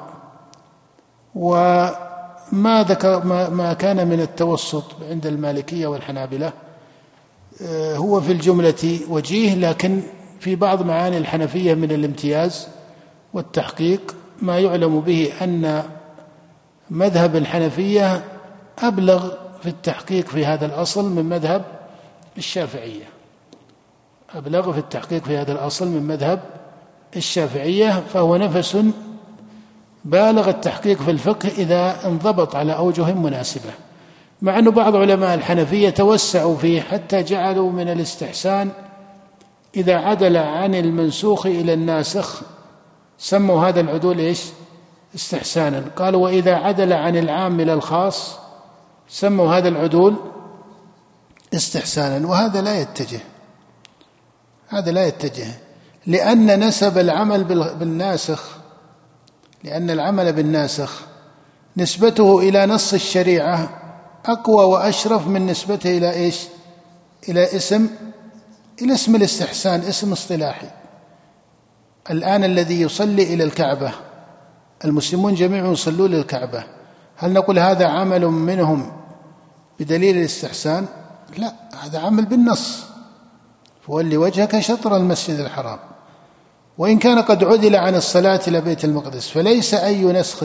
وما 2.53 2.83
ذكر 2.83 3.25
ما 3.49 3.73
كان 3.73 4.07
من 4.07 4.21
التوسط 4.21 4.83
عند 5.09 5.25
المالكية 5.25 5.87
والحنابلة 5.87 6.53
آه، 7.61 7.95
هو 7.95 8.21
في 8.21 8.31
الجملة 8.31 8.99
وجيه 9.09 9.55
لكن 9.55 10.01
في 10.39 10.55
بعض 10.55 10.85
معاني 10.85 11.17
الحنفية 11.17 11.73
من 11.73 11.91
الامتياز 11.91 12.67
والتحقيق 13.33 14.15
ما 14.41 14.59
يعلم 14.59 14.99
به 14.99 15.31
أن 15.41 15.83
مذهب 16.89 17.35
الحنفية 17.35 18.23
أبلغ 18.79 19.31
في 19.61 19.69
التحقيق 19.69 20.27
في 20.27 20.45
هذا 20.45 20.65
الأصل 20.65 21.09
من 21.09 21.25
مذهب 21.25 21.65
الشافعية. 22.37 23.05
أبلغ 24.35 24.71
في 24.71 24.79
التحقيق 24.79 25.23
في 25.23 25.37
هذا 25.37 25.51
الأصل 25.51 25.87
من 25.87 26.03
مذهب 26.03 26.39
الشافعية 27.15 28.03
فهو 28.13 28.37
نفس 28.37 28.77
بالغ 30.07 30.49
التحقيق 30.49 31.01
في 31.01 31.11
الفقه 31.11 31.49
إذا 31.49 32.07
انضبط 32.07 32.55
على 32.55 32.75
أوجه 32.75 33.13
مناسبة 33.13 33.71
مع 34.41 34.59
أن 34.59 34.69
بعض 34.69 34.95
علماء 34.95 35.33
الحنفية 35.33 35.89
توسعوا 35.89 36.57
فيه 36.57 36.81
حتى 36.81 37.23
جعلوا 37.23 37.71
من 37.71 37.89
الاستحسان 37.89 38.69
إذا 39.75 39.95
عدل 39.95 40.37
عن 40.37 40.75
المنسوخ 40.75 41.45
إلى 41.45 41.73
الناسخ 41.73 42.41
سموا 43.17 43.67
هذا 43.67 43.79
العدول 43.79 44.19
إيش؟ 44.19 44.43
استحسانا. 45.15 45.83
قالوا 45.95 46.23
وإذا 46.23 46.55
عدل 46.55 46.93
عن 46.93 47.17
العام 47.17 47.59
إلى 47.59 47.73
الخاص 47.73 48.37
سموا 49.09 49.53
هذا 49.53 49.69
العدول 49.69 50.15
استحسانا 51.53 52.27
وهذا 52.27 52.61
لا 52.61 52.81
يتجه 52.81 53.19
هذا 54.67 54.91
لا 54.91 55.07
يتجه 55.07 55.47
لأن 56.07 56.67
نسب 56.67 56.97
العمل 56.97 57.43
بالناسخ 57.79 58.56
لأن 59.63 59.89
العمل 59.89 60.33
بالناسخ. 60.33 61.01
نسبته 61.77 62.39
إلى 62.39 62.65
نص 62.65 62.93
الشريعة 62.93 63.69
أقوى 64.25 64.65
وأشرف 64.65 65.27
من 65.27 65.45
نسبته 65.45 65.97
إلى 65.97 66.13
إيش؟ 66.13 66.47
إلى 67.29 67.55
اسم 67.55 67.87
إلى 68.81 68.93
اسم 68.93 69.15
الاستحسان 69.15 69.79
اسم 69.79 70.11
اصطلاحي. 70.11 70.67
الآن 72.11 72.43
الذي 72.43 72.81
يصلي 72.81 73.23
إلى 73.23 73.43
الكعبة 73.43 73.91
المسلمون 74.85 75.33
جميعهم 75.33 75.71
يصلون 75.71 76.11
للكعبة 76.11 76.63
هل 77.15 77.33
نقول 77.33 77.59
هذا 77.59 77.87
عمل 77.87 78.25
منهم 78.25 78.91
بدليل 79.79 80.17
الاستحسان؟ 80.17 80.85
لا 81.37 81.53
هذا 81.83 81.99
عمل 81.99 82.25
بالنص. 82.25 82.83
فولي 83.87 84.17
وجهك 84.17 84.59
شطر 84.59 84.97
المسجد 84.97 85.39
الحرام. 85.39 85.79
وإن 86.77 86.97
كان 86.99 87.19
قد 87.21 87.43
عدل 87.43 87.75
عن 87.75 87.95
الصلاة 87.95 88.39
إلى 88.47 88.61
بيت 88.61 88.85
المقدس 88.85 89.29
فليس 89.29 89.73
أي 89.73 90.03
نسخ 90.03 90.43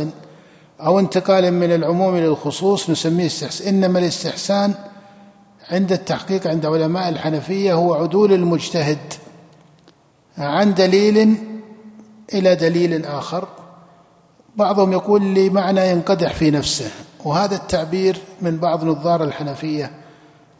أو 0.80 0.98
انتقال 0.98 1.54
من 1.54 1.72
العموم 1.72 2.16
للخصوص 2.16 2.90
نسميه 2.90 3.26
استحسان 3.26 3.74
إنما 3.74 3.98
الاستحسان 3.98 4.74
عند 5.70 5.92
التحقيق 5.92 6.46
عند 6.46 6.66
علماء 6.66 7.08
الحنفية 7.08 7.74
هو 7.74 7.94
عدول 7.94 8.32
المجتهد 8.32 8.98
عن 10.38 10.74
دليل 10.74 11.36
إلى 12.34 12.54
دليل 12.54 13.06
آخر. 13.06 13.48
بعضهم 14.56 14.92
يقول 14.92 15.22
لي 15.24 15.50
معنى 15.50 15.90
ينقدح 15.90 16.34
في 16.34 16.50
نفسه 16.50 16.90
وهذا 17.24 17.54
التعبير 17.54 18.16
من 18.40 18.58
بعض 18.58 18.84
نظار 18.84 19.24
الحنفية 19.24 19.90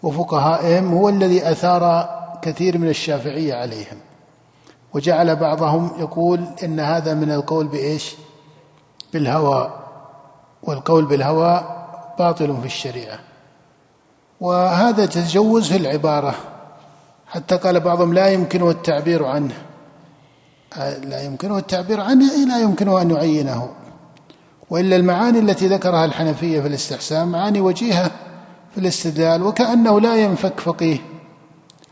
وفقهائهم 0.02 0.94
هو 0.94 1.08
الذي 1.08 1.50
أثار 1.50 2.08
كثير 2.42 2.78
من 2.78 2.88
الشافعية 2.88 3.54
عليهم. 3.54 4.12
وجعل 4.94 5.37
بعضهم 5.37 5.90
يقول 5.98 6.44
إن 6.64 6.81
هذا 6.81 7.14
من 7.14 7.33
القول 7.33 7.66
بإيش؟ 7.66 8.14
بالهوى. 9.12 9.72
والقول 10.62 11.05
بالهوى 11.05 11.64
باطل 12.18 12.57
في 12.61 12.66
الشريعة. 12.66 13.18
وهذا 14.40 15.07
تجوز 15.07 15.68
في 15.72 15.76
العبارة. 15.76 16.35
حتى 17.26 17.57
قال 17.57 17.81
بعضهم 17.81 18.14
لا 18.14 18.28
يمكنه 18.28 18.70
التعبير 18.70 19.24
عنه. 19.24 19.55
لا 21.02 21.22
يمكنه 21.22 21.59
التعبير 21.59 22.00
عنه 22.00 22.46
لا 22.48 22.61
يمكنه 22.61 23.02
أن 23.02 23.11
يعينه. 23.11 23.68
وإلا 24.70 24.96
المعاني 24.96 25.38
التي 25.38 25.66
ذكرها 25.66 26.05
الحنفية 26.05 26.61
في 26.61 26.68
الاستحسان 26.68 27.28
معاني 27.28 27.61
وجيهة 27.61 28.11
في 28.74 28.78
الاستدلال 28.78 29.42
وكأنه 29.42 30.00
لا 30.00 30.16
ينفك 30.16 30.61
فقيه. 30.61 30.98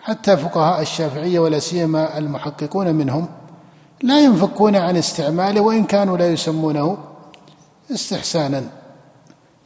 حتى 0.03 0.37
فقهاء 0.37 0.83
الشافعية 0.83 1.39
ولا 1.39 1.59
سيما 1.59 2.19
المحققون 2.19 2.95
منهم 2.95 3.29
لا 4.03 4.21
ينفكون 4.21 4.77
عن 4.77 4.97
استعماله 4.97 5.61
وإن 5.61 5.85
كانوا 5.85 6.17
لا 6.17 6.27
يسمونه 6.27 6.99
استحسانا. 7.91 8.65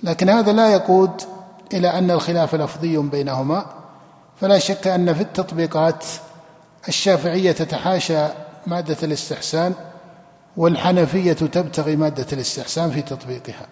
لكن 0.02 0.28
هذا 0.28 0.52
لا 0.52 0.68
يقود 0.68 1.10
إلى 1.72 1.88
أن 1.88 2.10
الخلاف 2.10 2.54
لفظي 2.54 2.96
بينهما. 2.96 3.66
فلا 4.40 4.58
شك 4.58 4.86
أن 4.86 5.14
في 5.14 5.20
التطبيقات 5.20 6.04
الشافعية 6.88 7.52
تتحاشى 7.52 8.26
مادة 8.66 8.96
الاستحسان 9.02 9.74
والحنفية 10.56 11.32
تبتغي 11.32 11.96
مادة 11.96 12.26
الاستحسان 12.32 12.90
في 12.90 13.02
تطبيقها. 13.02 13.66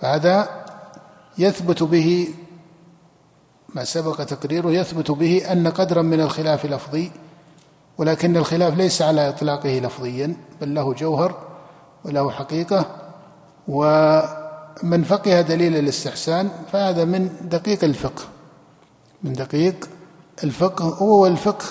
فهذا 0.00 0.48
يثبت 1.38 1.82
به 1.82 2.28
ما 3.76 3.84
سبق 3.84 4.24
تقريره 4.24 4.70
يثبت 4.70 5.10
به 5.10 5.52
أن 5.52 5.68
قدرا 5.68 6.02
من 6.02 6.20
الخلاف 6.20 6.66
لفظي 6.66 7.10
ولكن 7.98 8.36
الخلاف 8.36 8.76
ليس 8.76 9.02
على 9.02 9.28
إطلاقه 9.28 9.78
لفظيا 9.78 10.36
بل 10.60 10.74
له 10.74 10.94
جوهر 10.94 11.38
وله 12.04 12.30
حقيقة 12.30 12.86
ومن 13.68 15.04
فقه 15.04 15.40
دليل 15.40 15.76
الاستحسان 15.76 16.50
فهذا 16.72 17.04
من 17.04 17.30
دقيق 17.40 17.84
الفقه. 17.84 18.22
من 19.22 19.32
دقيق 19.32 19.88
الفقه 20.44 20.84
هو 20.84 21.26
الفقه 21.26 21.64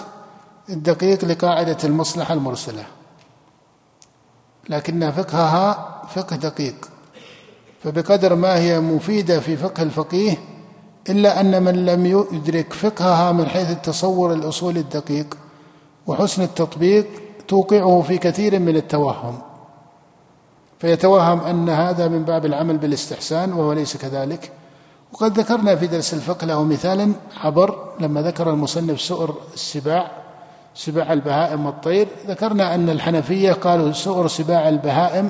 الدقيق 0.69 1.25
لقاعدة 1.25 1.77
المصلحة 1.83 2.33
المرسلة. 2.33 2.83
لكن 4.69 5.11
فقهها 5.11 6.01
فقه 6.15 6.35
دقيق. 6.35 6.75
فبقدر 7.83 8.35
ما 8.35 8.57
هي 8.57 8.79
مفيدة 8.79 9.39
في 9.39 9.57
فقه 9.57 9.83
الفقيه 9.83 10.37
إلا 11.09 11.41
أن 11.41 11.63
من 11.63 11.85
لم 11.85 12.05
يدرك 12.05 12.73
فقهها 12.73 13.31
من 13.31 13.45
حيث 13.45 13.71
التصور 13.71 14.33
الأصولي 14.33 14.79
الدقيق 14.79 15.37
وحسن 16.07 16.43
التطبيق 16.43 17.05
توقعه 17.47 18.01
في 18.01 18.17
كثير 18.17 18.59
من 18.59 18.75
التوهم. 18.75 19.41
فيتوهم 20.79 21.39
أن 21.39 21.69
هذا 21.69 22.07
من 22.07 22.23
باب 22.23 22.45
العمل 22.45 22.77
بالاستحسان 22.77 23.53
وهو 23.53 23.73
ليس 23.73 23.97
كذلك. 23.97 24.51
وقد 25.13 25.39
ذكرنا 25.39 25.75
في 25.75 25.87
درس 25.87 26.13
الفقه 26.13 26.45
له 26.45 26.63
مثالا 26.63 27.11
عبر 27.43 27.93
لما 27.99 28.21
ذكر 28.21 28.49
المصنف 28.49 29.01
سؤر 29.01 29.35
السباع 29.53 30.11
سباع 30.75 31.13
البهائم 31.13 31.65
والطير 31.65 32.07
ذكرنا 32.27 32.75
أن 32.75 32.89
الحنفية 32.89 33.51
قالوا 33.51 33.91
سؤر 33.91 34.27
سباع 34.27 34.69
البهائم 34.69 35.29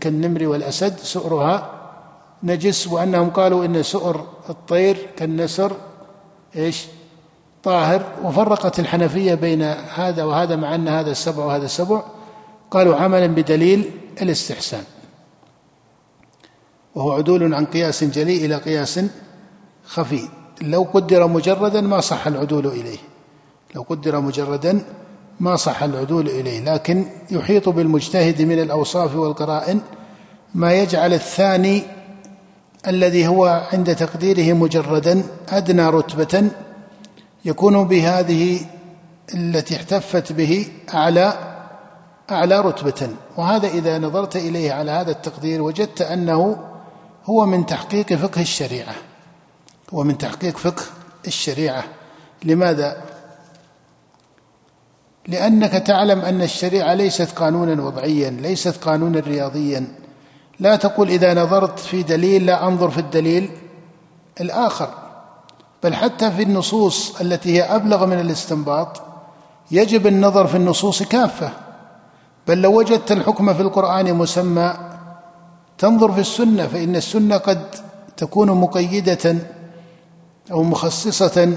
كالنمر 0.00 0.46
والأسد 0.46 0.98
سؤرها 0.98 1.79
نجس 2.42 2.86
وأنهم 2.86 3.30
قالوا 3.30 3.64
إن 3.64 3.82
سؤر 3.82 4.26
الطير 4.48 4.96
كالنسر 5.16 5.72
إيش؟ 6.56 6.86
طاهر. 7.62 8.02
وفرقت 8.24 8.78
الحنفية 8.78 9.34
بين 9.34 9.62
هذا 9.94 10.24
وهذا 10.24 10.56
مع 10.56 10.74
أن 10.74 10.88
هذا 10.88 11.10
السبع 11.10 11.44
وهذا 11.44 11.64
السبع. 11.64 12.02
قالوا 12.70 12.96
عملا 12.96 13.26
بدليل 13.26 13.90
الاستحسان. 14.22 14.84
وهو 16.94 17.12
عدول 17.12 17.54
عن 17.54 17.66
قياس 17.66 18.04
جلي 18.04 18.46
إلى 18.46 18.56
قياس 18.56 19.00
خفي. 19.86 20.28
لو 20.62 20.82
قدر 20.94 21.26
مجردا 21.26 21.80
ما 21.80 22.00
صح 22.00 22.26
العدول 22.26 22.66
إليه. 22.66 22.98
لو 23.74 23.82
قدر 23.82 24.20
مجردا 24.20 24.82
ما 25.40 25.56
صح 25.56 25.82
العدول 25.82 26.28
إليه. 26.28 26.74
لكن 26.74 27.04
يحيط 27.30 27.68
بالمجتهد 27.68 28.42
من 28.42 28.58
الأوصاف 28.58 29.16
والقرائن 29.16 29.80
ما 30.54 30.72
يجعل 30.72 31.12
الثاني 31.12 31.82
الذي 32.88 33.26
هو 33.26 33.66
عند 33.72 33.96
تقديره 33.96 34.52
مجردا 34.52 35.22
أدنى 35.48 35.86
رتبة 35.86 36.50
يكون 37.44 37.88
بهذه 37.88 38.60
التي 39.34 39.76
احتفت 39.76 40.32
به 40.32 40.68
أعلى 40.94 41.34
أعلى 42.30 42.60
رتبة. 42.60 43.08
وهذا 43.36 43.68
إذا 43.68 43.98
نظرت 43.98 44.36
إليه 44.36 44.72
على 44.72 44.90
هذا 44.90 45.10
التقدير 45.10 45.62
وجدت 45.62 46.02
أنه 46.02 46.56
هو 47.24 47.46
من 47.46 47.66
تحقيق 47.66 48.14
فقه 48.14 48.40
الشريعة. 48.40 48.94
هو 49.94 50.04
من 50.04 50.18
تحقيق 50.18 50.56
فقه 50.58 50.82
الشريعة. 51.26 51.84
لماذا؟ 52.44 53.02
لأنك 55.28 55.72
تعلم 55.72 56.20
أن 56.20 56.42
الشريعة 56.42 56.94
ليست 56.94 57.30
قانونا 57.38 57.82
وضعيا 57.82 58.30
ليست 58.30 58.76
قانونا 58.84 59.20
رياضيا. 59.20 59.99
لا 60.60 60.76
تقول 60.76 61.08
إذا 61.08 61.34
نظرت 61.34 61.78
في 61.78 62.02
دليل 62.02 62.46
لا 62.46 62.66
أنظر 62.66 62.90
في 62.90 62.98
الدليل 62.98 63.50
الآخر 64.40 64.88
بل 65.82 65.94
حتى 65.94 66.30
في 66.30 66.42
النصوص 66.42 67.20
التي 67.20 67.56
هي 67.56 67.62
أبلغ 67.62 68.06
من 68.06 68.20
الاستنباط 68.20 69.02
يجب 69.70 70.06
النظر 70.06 70.46
في 70.46 70.56
النصوص 70.56 71.02
كافة 71.02 71.50
بل 72.48 72.62
لو 72.62 72.78
وجدت 72.78 73.12
الحكم 73.12 73.54
في 73.54 73.62
القرآن 73.62 74.14
مسمى 74.14 74.74
تنظر 75.78 76.12
في 76.12 76.20
السنة 76.20 76.66
فإن 76.66 76.96
السنة 76.96 77.36
قد 77.36 77.62
تكون 78.16 78.50
مقيدة 78.50 79.36
أو 80.52 80.62
مخصصة 80.62 81.52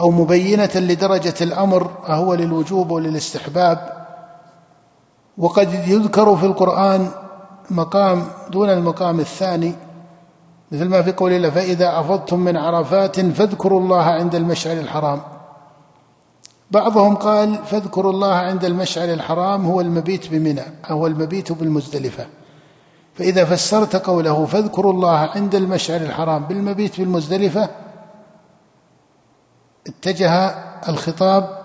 أو 0.00 0.10
مبينة 0.10 0.70
لدرجة 0.74 1.34
الأمر 1.40 1.90
أهو 2.08 2.34
للوجوب 2.34 2.90
وللاستحباب. 2.90 4.06
وقد 5.38 5.88
يذكر 5.88 6.36
في 6.36 6.46
القرآن 6.46 7.10
مقام 7.70 8.26
دون 8.50 8.70
المقام 8.70 9.20
الثاني 9.20 9.74
مثل 10.72 10.84
ما 10.84 11.02
في 11.02 11.12
قول 11.12 11.32
الله 11.32 11.50
فإذا 11.50 12.00
أفضتم 12.00 12.40
من 12.40 12.56
عرفات 12.56 13.20
فاذكروا 13.20 13.80
الله 13.80 14.02
عند 14.02 14.34
المشعر 14.34 14.76
الحرام. 14.76 15.20
بعضهم 16.70 17.16
قال 17.16 17.58
فاذكروا 17.64 18.12
الله 18.12 18.34
عند 18.34 18.64
المشعر 18.64 19.08
الحرام 19.08 19.66
هو 19.66 19.80
المبيت 19.80 20.28
بمنى 20.28 20.62
أو 20.90 21.06
المبيت 21.06 21.52
بالمزدلفة. 21.52 22.26
فإذا 23.14 23.44
فسرت 23.44 23.96
قوله 23.96 24.46
فاذكروا 24.46 24.92
الله 24.92 25.16
عند 25.16 25.54
المشعر 25.54 26.00
الحرام 26.00 26.44
بالمبيت 26.44 27.00
بالمزدلفة 27.00 27.68
اتجه 29.86 30.30
الخطاب 30.88 31.60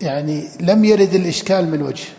يعني 0.00 0.48
لم 0.60 0.84
يرد 0.84 1.14
الإشكال 1.14 1.70
من 1.70 1.82
وجه. 1.82 2.17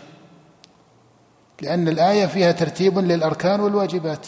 لأن 1.62 1.88
الآية 1.88 2.26
فيها 2.26 2.52
ترتيب 2.52 2.98
للأركان 2.98 3.60
والواجبات. 3.60 4.26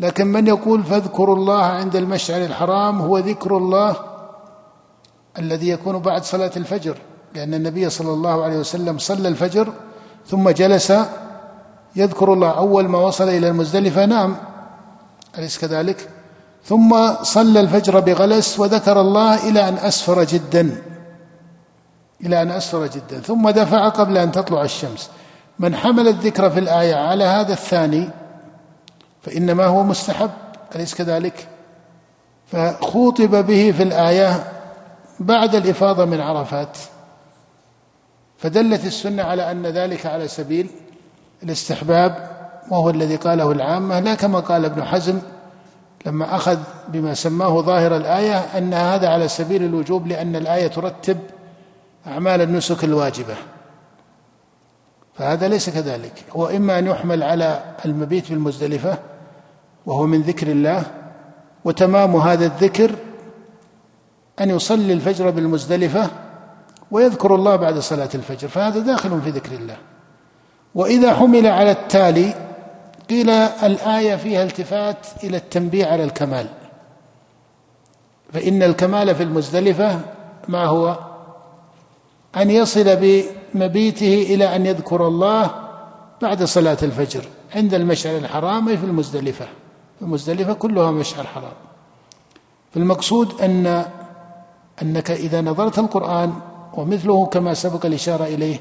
لكن 0.00 0.26
من 0.26 0.46
يقول 0.46 0.84
فاذكروا 0.84 1.36
الله 1.36 1.62
عند 1.62 1.96
المشعر 1.96 2.44
الحرام 2.44 3.00
هو 3.00 3.18
ذكر 3.18 3.56
الله 3.56 3.96
الذي 5.38 5.68
يكون 5.68 5.98
بعد 5.98 6.24
صلاة 6.24 6.50
الفجر 6.56 6.96
لأن 7.34 7.54
النبي 7.54 7.90
صلى 7.90 8.12
الله 8.12 8.44
عليه 8.44 8.58
وسلم 8.58 8.98
صلى 8.98 9.28
الفجر 9.28 9.72
ثم 10.26 10.50
جلس 10.50 10.92
يذكر 11.96 12.32
الله. 12.32 12.50
أول 12.50 12.88
ما 12.88 12.98
وصل 12.98 13.28
إلى 13.28 13.48
المزدلفة 13.48 14.04
نام 14.04 14.36
أليس 15.38 15.58
كذلك؟ 15.58 16.08
ثم 16.64 17.14
صلى 17.22 17.60
الفجر 17.60 18.00
بغلس 18.00 18.60
وذكر 18.60 19.00
الله 19.00 19.48
إلى 19.48 19.68
أن 19.68 19.74
أسفر 19.74 20.24
جدا 20.24 20.82
إلى 22.24 22.42
أن 22.42 22.50
أسفر 22.50 22.86
جدا 22.86 23.20
ثم 23.20 23.50
دفع 23.50 23.88
قبل 23.88 24.18
أن 24.18 24.32
تطلع 24.32 24.62
الشمس. 24.62 25.10
من 25.58 25.76
حمل 25.76 26.08
الذكر 26.08 26.50
في 26.50 26.58
الآية 26.58 26.94
على 26.94 27.24
هذا 27.24 27.52
الثاني 27.52 28.10
فإنما 29.22 29.66
هو 29.66 29.82
مستحب 29.82 30.30
أليس 30.76 30.94
كذلك؟ 30.94 31.48
فخوطب 32.46 33.46
به 33.46 33.74
في 33.76 33.82
الآية 33.82 34.52
بعد 35.20 35.54
الإفاضة 35.54 36.04
من 36.04 36.20
عرفات 36.20 36.78
فدلت 38.38 38.84
السنة 38.84 39.22
على 39.22 39.50
أن 39.50 39.66
ذلك 39.66 40.06
على 40.06 40.28
سبيل 40.28 40.70
الاستحباب 41.42 42.38
وهو 42.70 42.90
الذي 42.90 43.16
قاله 43.16 43.52
العامة 43.52 44.00
لا 44.00 44.14
كما 44.14 44.40
قال 44.40 44.64
ابن 44.64 44.84
حزم 44.84 45.18
لما 46.06 46.36
أخذ 46.36 46.58
بما 46.88 47.14
سماه 47.14 47.60
ظاهر 47.60 47.96
الآية 47.96 48.38
أن 48.38 48.74
هذا 48.74 49.08
على 49.08 49.28
سبيل 49.28 49.64
الوجوب 49.64 50.06
لأن 50.06 50.36
الآية 50.36 50.66
ترتب 50.66 51.18
أعمال 52.06 52.40
النسك 52.40 52.84
الواجبة 52.84 53.34
فهذا 55.18 55.48
ليس 55.48 55.70
كذلك. 55.70 56.24
هو 56.36 56.46
إما 56.46 56.78
أن 56.78 56.86
يحمل 56.86 57.22
على 57.22 57.74
المبيت 57.84 58.30
بالمزدلفة 58.30 58.98
وهو 59.86 60.06
من 60.06 60.22
ذكر 60.22 60.46
الله 60.46 60.82
وتمام 61.64 62.16
هذا 62.16 62.46
الذكر 62.46 62.90
أن 64.40 64.50
يصلي 64.50 64.92
الفجر 64.92 65.30
بالمزدلفة 65.30 66.10
ويذكر 66.90 67.34
الله 67.34 67.56
بعد 67.56 67.78
صلاة 67.78 68.08
الفجر 68.14 68.48
فهذا 68.48 68.80
داخل 68.80 69.22
في 69.22 69.30
ذكر 69.30 69.52
الله. 69.52 69.76
وإذا 70.74 71.14
حمل 71.14 71.46
على 71.46 71.70
التالي 71.70 72.34
قيل 73.10 73.30
الآية 73.30 74.16
فيها 74.16 74.42
التفات 74.42 75.06
إلى 75.24 75.36
التنبيه 75.36 75.86
على 75.86 76.04
الكمال. 76.04 76.46
فإن 78.32 78.62
الكمال 78.62 79.14
في 79.14 79.22
المزدلفة 79.22 80.00
ما 80.48 80.64
هو؟ 80.64 80.98
أن 82.36 82.50
يصل 82.50 82.96
بمبيته 83.54 84.22
إلى 84.34 84.56
أن 84.56 84.66
يذكر 84.66 85.06
الله 85.06 85.50
بعد 86.22 86.44
صلاة 86.44 86.78
الفجر 86.82 87.24
عند 87.54 87.74
المشعر 87.74 88.16
الحرام 88.16 88.68
أي 88.68 88.76
في 88.76 88.84
المزدلفة. 88.84 89.46
المزدلفة 90.02 90.52
كلها 90.52 90.90
مشعر 90.90 91.24
حرام. 91.24 91.52
فالمقصود 92.74 93.40
أن 93.40 93.84
أنك 94.82 95.10
إذا 95.10 95.40
نظرت 95.40 95.78
القرآن 95.78 96.32
ومثله 96.74 97.26
كما 97.26 97.54
سبق 97.54 97.86
الإشارة 97.86 98.24
إليه 98.24 98.60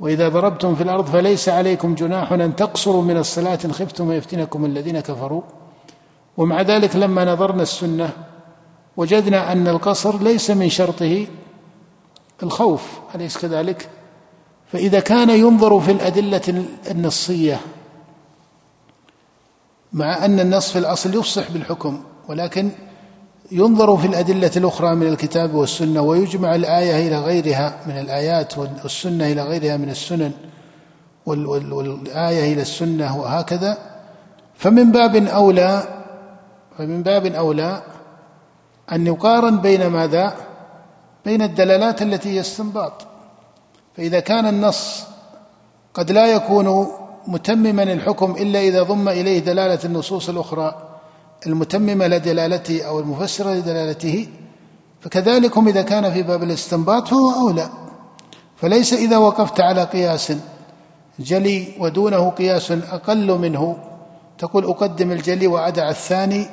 وإذا 0.00 0.28
ضربتم 0.28 0.74
في 0.74 0.82
الأرض 0.82 1.06
فليس 1.06 1.48
عليكم 1.48 1.94
جناح 1.94 2.32
أن 2.32 2.56
تقصروا 2.56 3.02
من 3.02 3.16
الصلاة 3.16 3.58
إن 3.64 3.72
خفتم 3.72 4.12
يفتنكم 4.12 4.64
الذين 4.64 5.00
كفروا. 5.00 5.42
ومع 6.36 6.62
ذلك 6.62 6.96
لما 6.96 7.24
نظرنا 7.24 7.62
السنة 7.62 8.10
وجدنا 8.96 9.52
أن 9.52 9.68
القصر 9.68 10.22
ليس 10.22 10.50
من 10.50 10.68
شرطه 10.68 11.26
الخوف 12.42 12.82
أليس 13.14 13.38
كذلك؟ 13.38 13.88
فإذا 14.72 15.00
كان 15.00 15.30
ينظر 15.30 15.80
في 15.80 15.92
الأدلة 15.92 16.64
النصية 16.90 17.60
مع 19.92 20.24
أن 20.24 20.40
النص 20.40 20.72
في 20.72 20.78
الأصل 20.78 21.14
يفصح 21.14 21.50
بالحكم 21.50 22.02
ولكن 22.28 22.70
ينظر 23.52 23.96
في 23.96 24.06
الأدلة 24.06 24.50
الأخرى 24.56 24.94
من 24.94 25.06
الكتاب 25.06 25.54
والسنة 25.54 26.02
ويجمع 26.02 26.54
الآية 26.54 27.08
إلى 27.08 27.18
غيرها 27.18 27.76
من 27.86 27.98
الآيات 27.98 28.58
والسنة 28.58 29.26
إلى 29.26 29.42
غيرها 29.42 29.76
من 29.76 29.90
السنن 29.90 30.32
والآية 31.26 32.52
إلى 32.52 32.62
السنة 32.62 33.18
وهكذا 33.18 33.78
فمن 34.54 34.92
باب 34.92 35.16
أولى 35.16 35.82
فمن 36.78 37.02
باب 37.02 37.26
أولى 37.26 37.82
أن 38.92 39.06
يقارن 39.06 39.60
بين 39.60 39.86
ماذا؟ 39.86 40.47
بين 41.24 41.42
الدلالات 41.42 42.02
التي 42.02 42.28
هي 42.28 42.40
استنباط. 42.40 43.06
فإذا 43.96 44.20
كان 44.20 44.46
النص 44.46 45.04
قد 45.94 46.12
لا 46.12 46.26
يكون 46.26 46.86
متمما 47.26 47.82
الحكم 47.82 48.30
إلا 48.30 48.60
إذا 48.60 48.82
ضم 48.82 49.08
إليه 49.08 49.38
دلالة 49.38 49.78
النصوص 49.84 50.28
الأخرى 50.28 50.98
المتممة 51.46 52.06
لدلالته 52.06 52.82
أو 52.82 53.00
المفسرة 53.00 53.54
لدلالته 53.54 54.28
فكذلكم 55.00 55.68
إذا 55.68 55.82
كان 55.82 56.12
في 56.12 56.22
باب 56.22 56.42
الاستنباط 56.42 57.08
فهو 57.08 57.30
أولى. 57.30 57.68
فليس 58.56 58.92
إذا 58.92 59.16
وقفت 59.16 59.60
على 59.60 59.84
قياس 59.84 60.32
جلي 61.18 61.68
ودونه 61.78 62.30
قياس 62.30 62.70
أقل 62.70 63.38
منه 63.38 63.76
تقول 64.38 64.64
أقدم 64.64 65.12
الجلي 65.12 65.46
وأدع 65.46 65.90
الثاني 65.90 66.46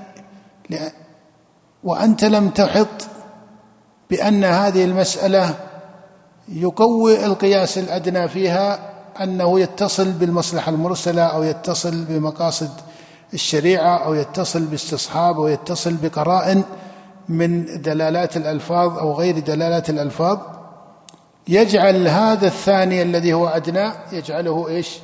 وأنت 1.84 2.24
لم 2.24 2.50
تحط 2.50 3.08
بأن 4.10 4.44
هذه 4.44 4.86
المسألة 4.86 5.56
يقوي 6.50 7.26
القياس 7.26 7.78
الأدنى 7.78 8.28
فيها 8.28 8.80
أنه 9.24 9.60
يتصل 9.60 10.12
بالمصلحة 10.12 10.72
المرسلة 10.72 11.22
أو 11.22 11.44
يتصل 11.44 12.06
بمقاصد 12.06 12.72
الشريعة 13.34 13.98
أو 13.98 14.14
يتصل 14.14 14.66
باستصحاب 14.66 15.36
أو 15.36 15.48
يتصل 15.48 15.94
بقرائن 15.94 16.64
من 17.30 17.82
دلالات 17.82 18.38
الألفاظ 18.38 18.98
أو 18.98 19.14
غير 19.14 19.40
دلالات 19.40 19.90
الألفاظ 19.90 20.40
يجعل 21.48 22.08
هذا 22.08 22.48
الثاني 22.48 23.02
الذي 23.02 23.34
هو 23.34 23.48
أدنى 23.48 23.92
يجعله 24.12 24.68
إيش؟ 24.68 25.00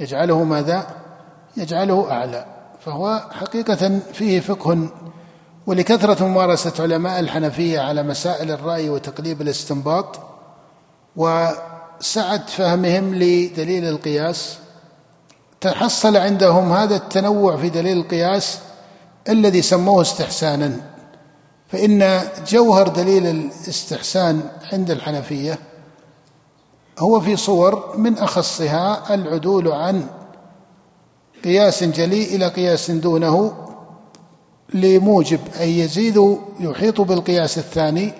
يجعله 0.00 0.44
ماذا؟ 0.44 0.86
يجعله 1.56 2.12
أعلى 2.12 2.44
فهو 2.80 3.20
حقيقة 3.30 4.00
فيه 4.12 4.40
فقه 4.40 4.88
ولكثرة 5.66 6.24
ممارسة 6.24 6.72
علماء 6.82 7.20
الحنفية 7.20 7.80
على 7.80 8.02
مسائل 8.02 8.50
الرأي 8.50 8.90
وتقليب 8.90 9.42
الاستنباط 9.42 10.18
وسعة 11.16 12.46
فهمهم 12.46 13.14
لدليل 13.14 13.84
القياس. 13.84 14.58
تحصل 15.60 16.16
عندهم 16.16 16.72
هذا 16.72 16.96
التنوع 16.96 17.56
في 17.56 17.68
دليل 17.68 17.98
القياس 17.98 18.58
الذي 19.28 19.62
سموه 19.62 20.02
استحسانا 20.02 20.76
فإن 21.68 22.20
جوهر 22.48 22.88
دليل 22.88 23.26
الاستحسان 23.26 24.40
عند 24.72 24.90
الحنفية 24.90 25.58
هو 26.98 27.20
في 27.20 27.36
صور 27.36 27.96
من 27.96 28.18
أخصها 28.18 29.14
العدول 29.14 29.72
عن 29.72 30.06
قياس 31.44 31.84
جلي 31.84 32.24
إلى 32.24 32.48
قياس 32.48 32.90
دونه. 32.90 33.66
لموجب 34.74 35.40
أن 35.60 35.68
يزيد 35.68 36.38
يحيط 36.60 37.00
بالقياس 37.00 37.58
الثاني 37.58 38.12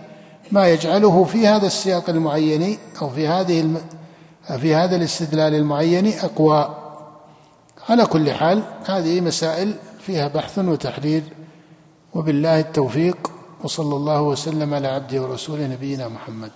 ما 0.52 0.68
يجعله 0.68 1.24
في 1.24 1.46
هذا 1.46 1.66
السياق 1.66 2.10
المعين 2.10 2.78
أو 3.02 3.10
في 3.10 3.26
هذه 3.26 3.60
الم... 3.60 3.80
في 4.58 4.74
هذا 4.74 4.96
الاستدلال 4.96 5.54
المعين 5.54 6.18
أقوى. 6.18 6.76
على 7.88 8.06
كل 8.06 8.32
حال 8.32 8.62
هذه 8.86 9.20
مسائل 9.20 9.74
فيها 10.00 10.28
بحث 10.28 10.58
وتحرير 10.58 11.22
وبالله 12.14 12.60
التوفيق 12.60 13.30
وصلى 13.64 13.96
الله 13.96 14.22
وسلم 14.22 14.74
على 14.74 14.88
عبده 14.88 15.22
ورسوله 15.22 15.66
نبينا 15.66 16.08
محمد. 16.08 16.50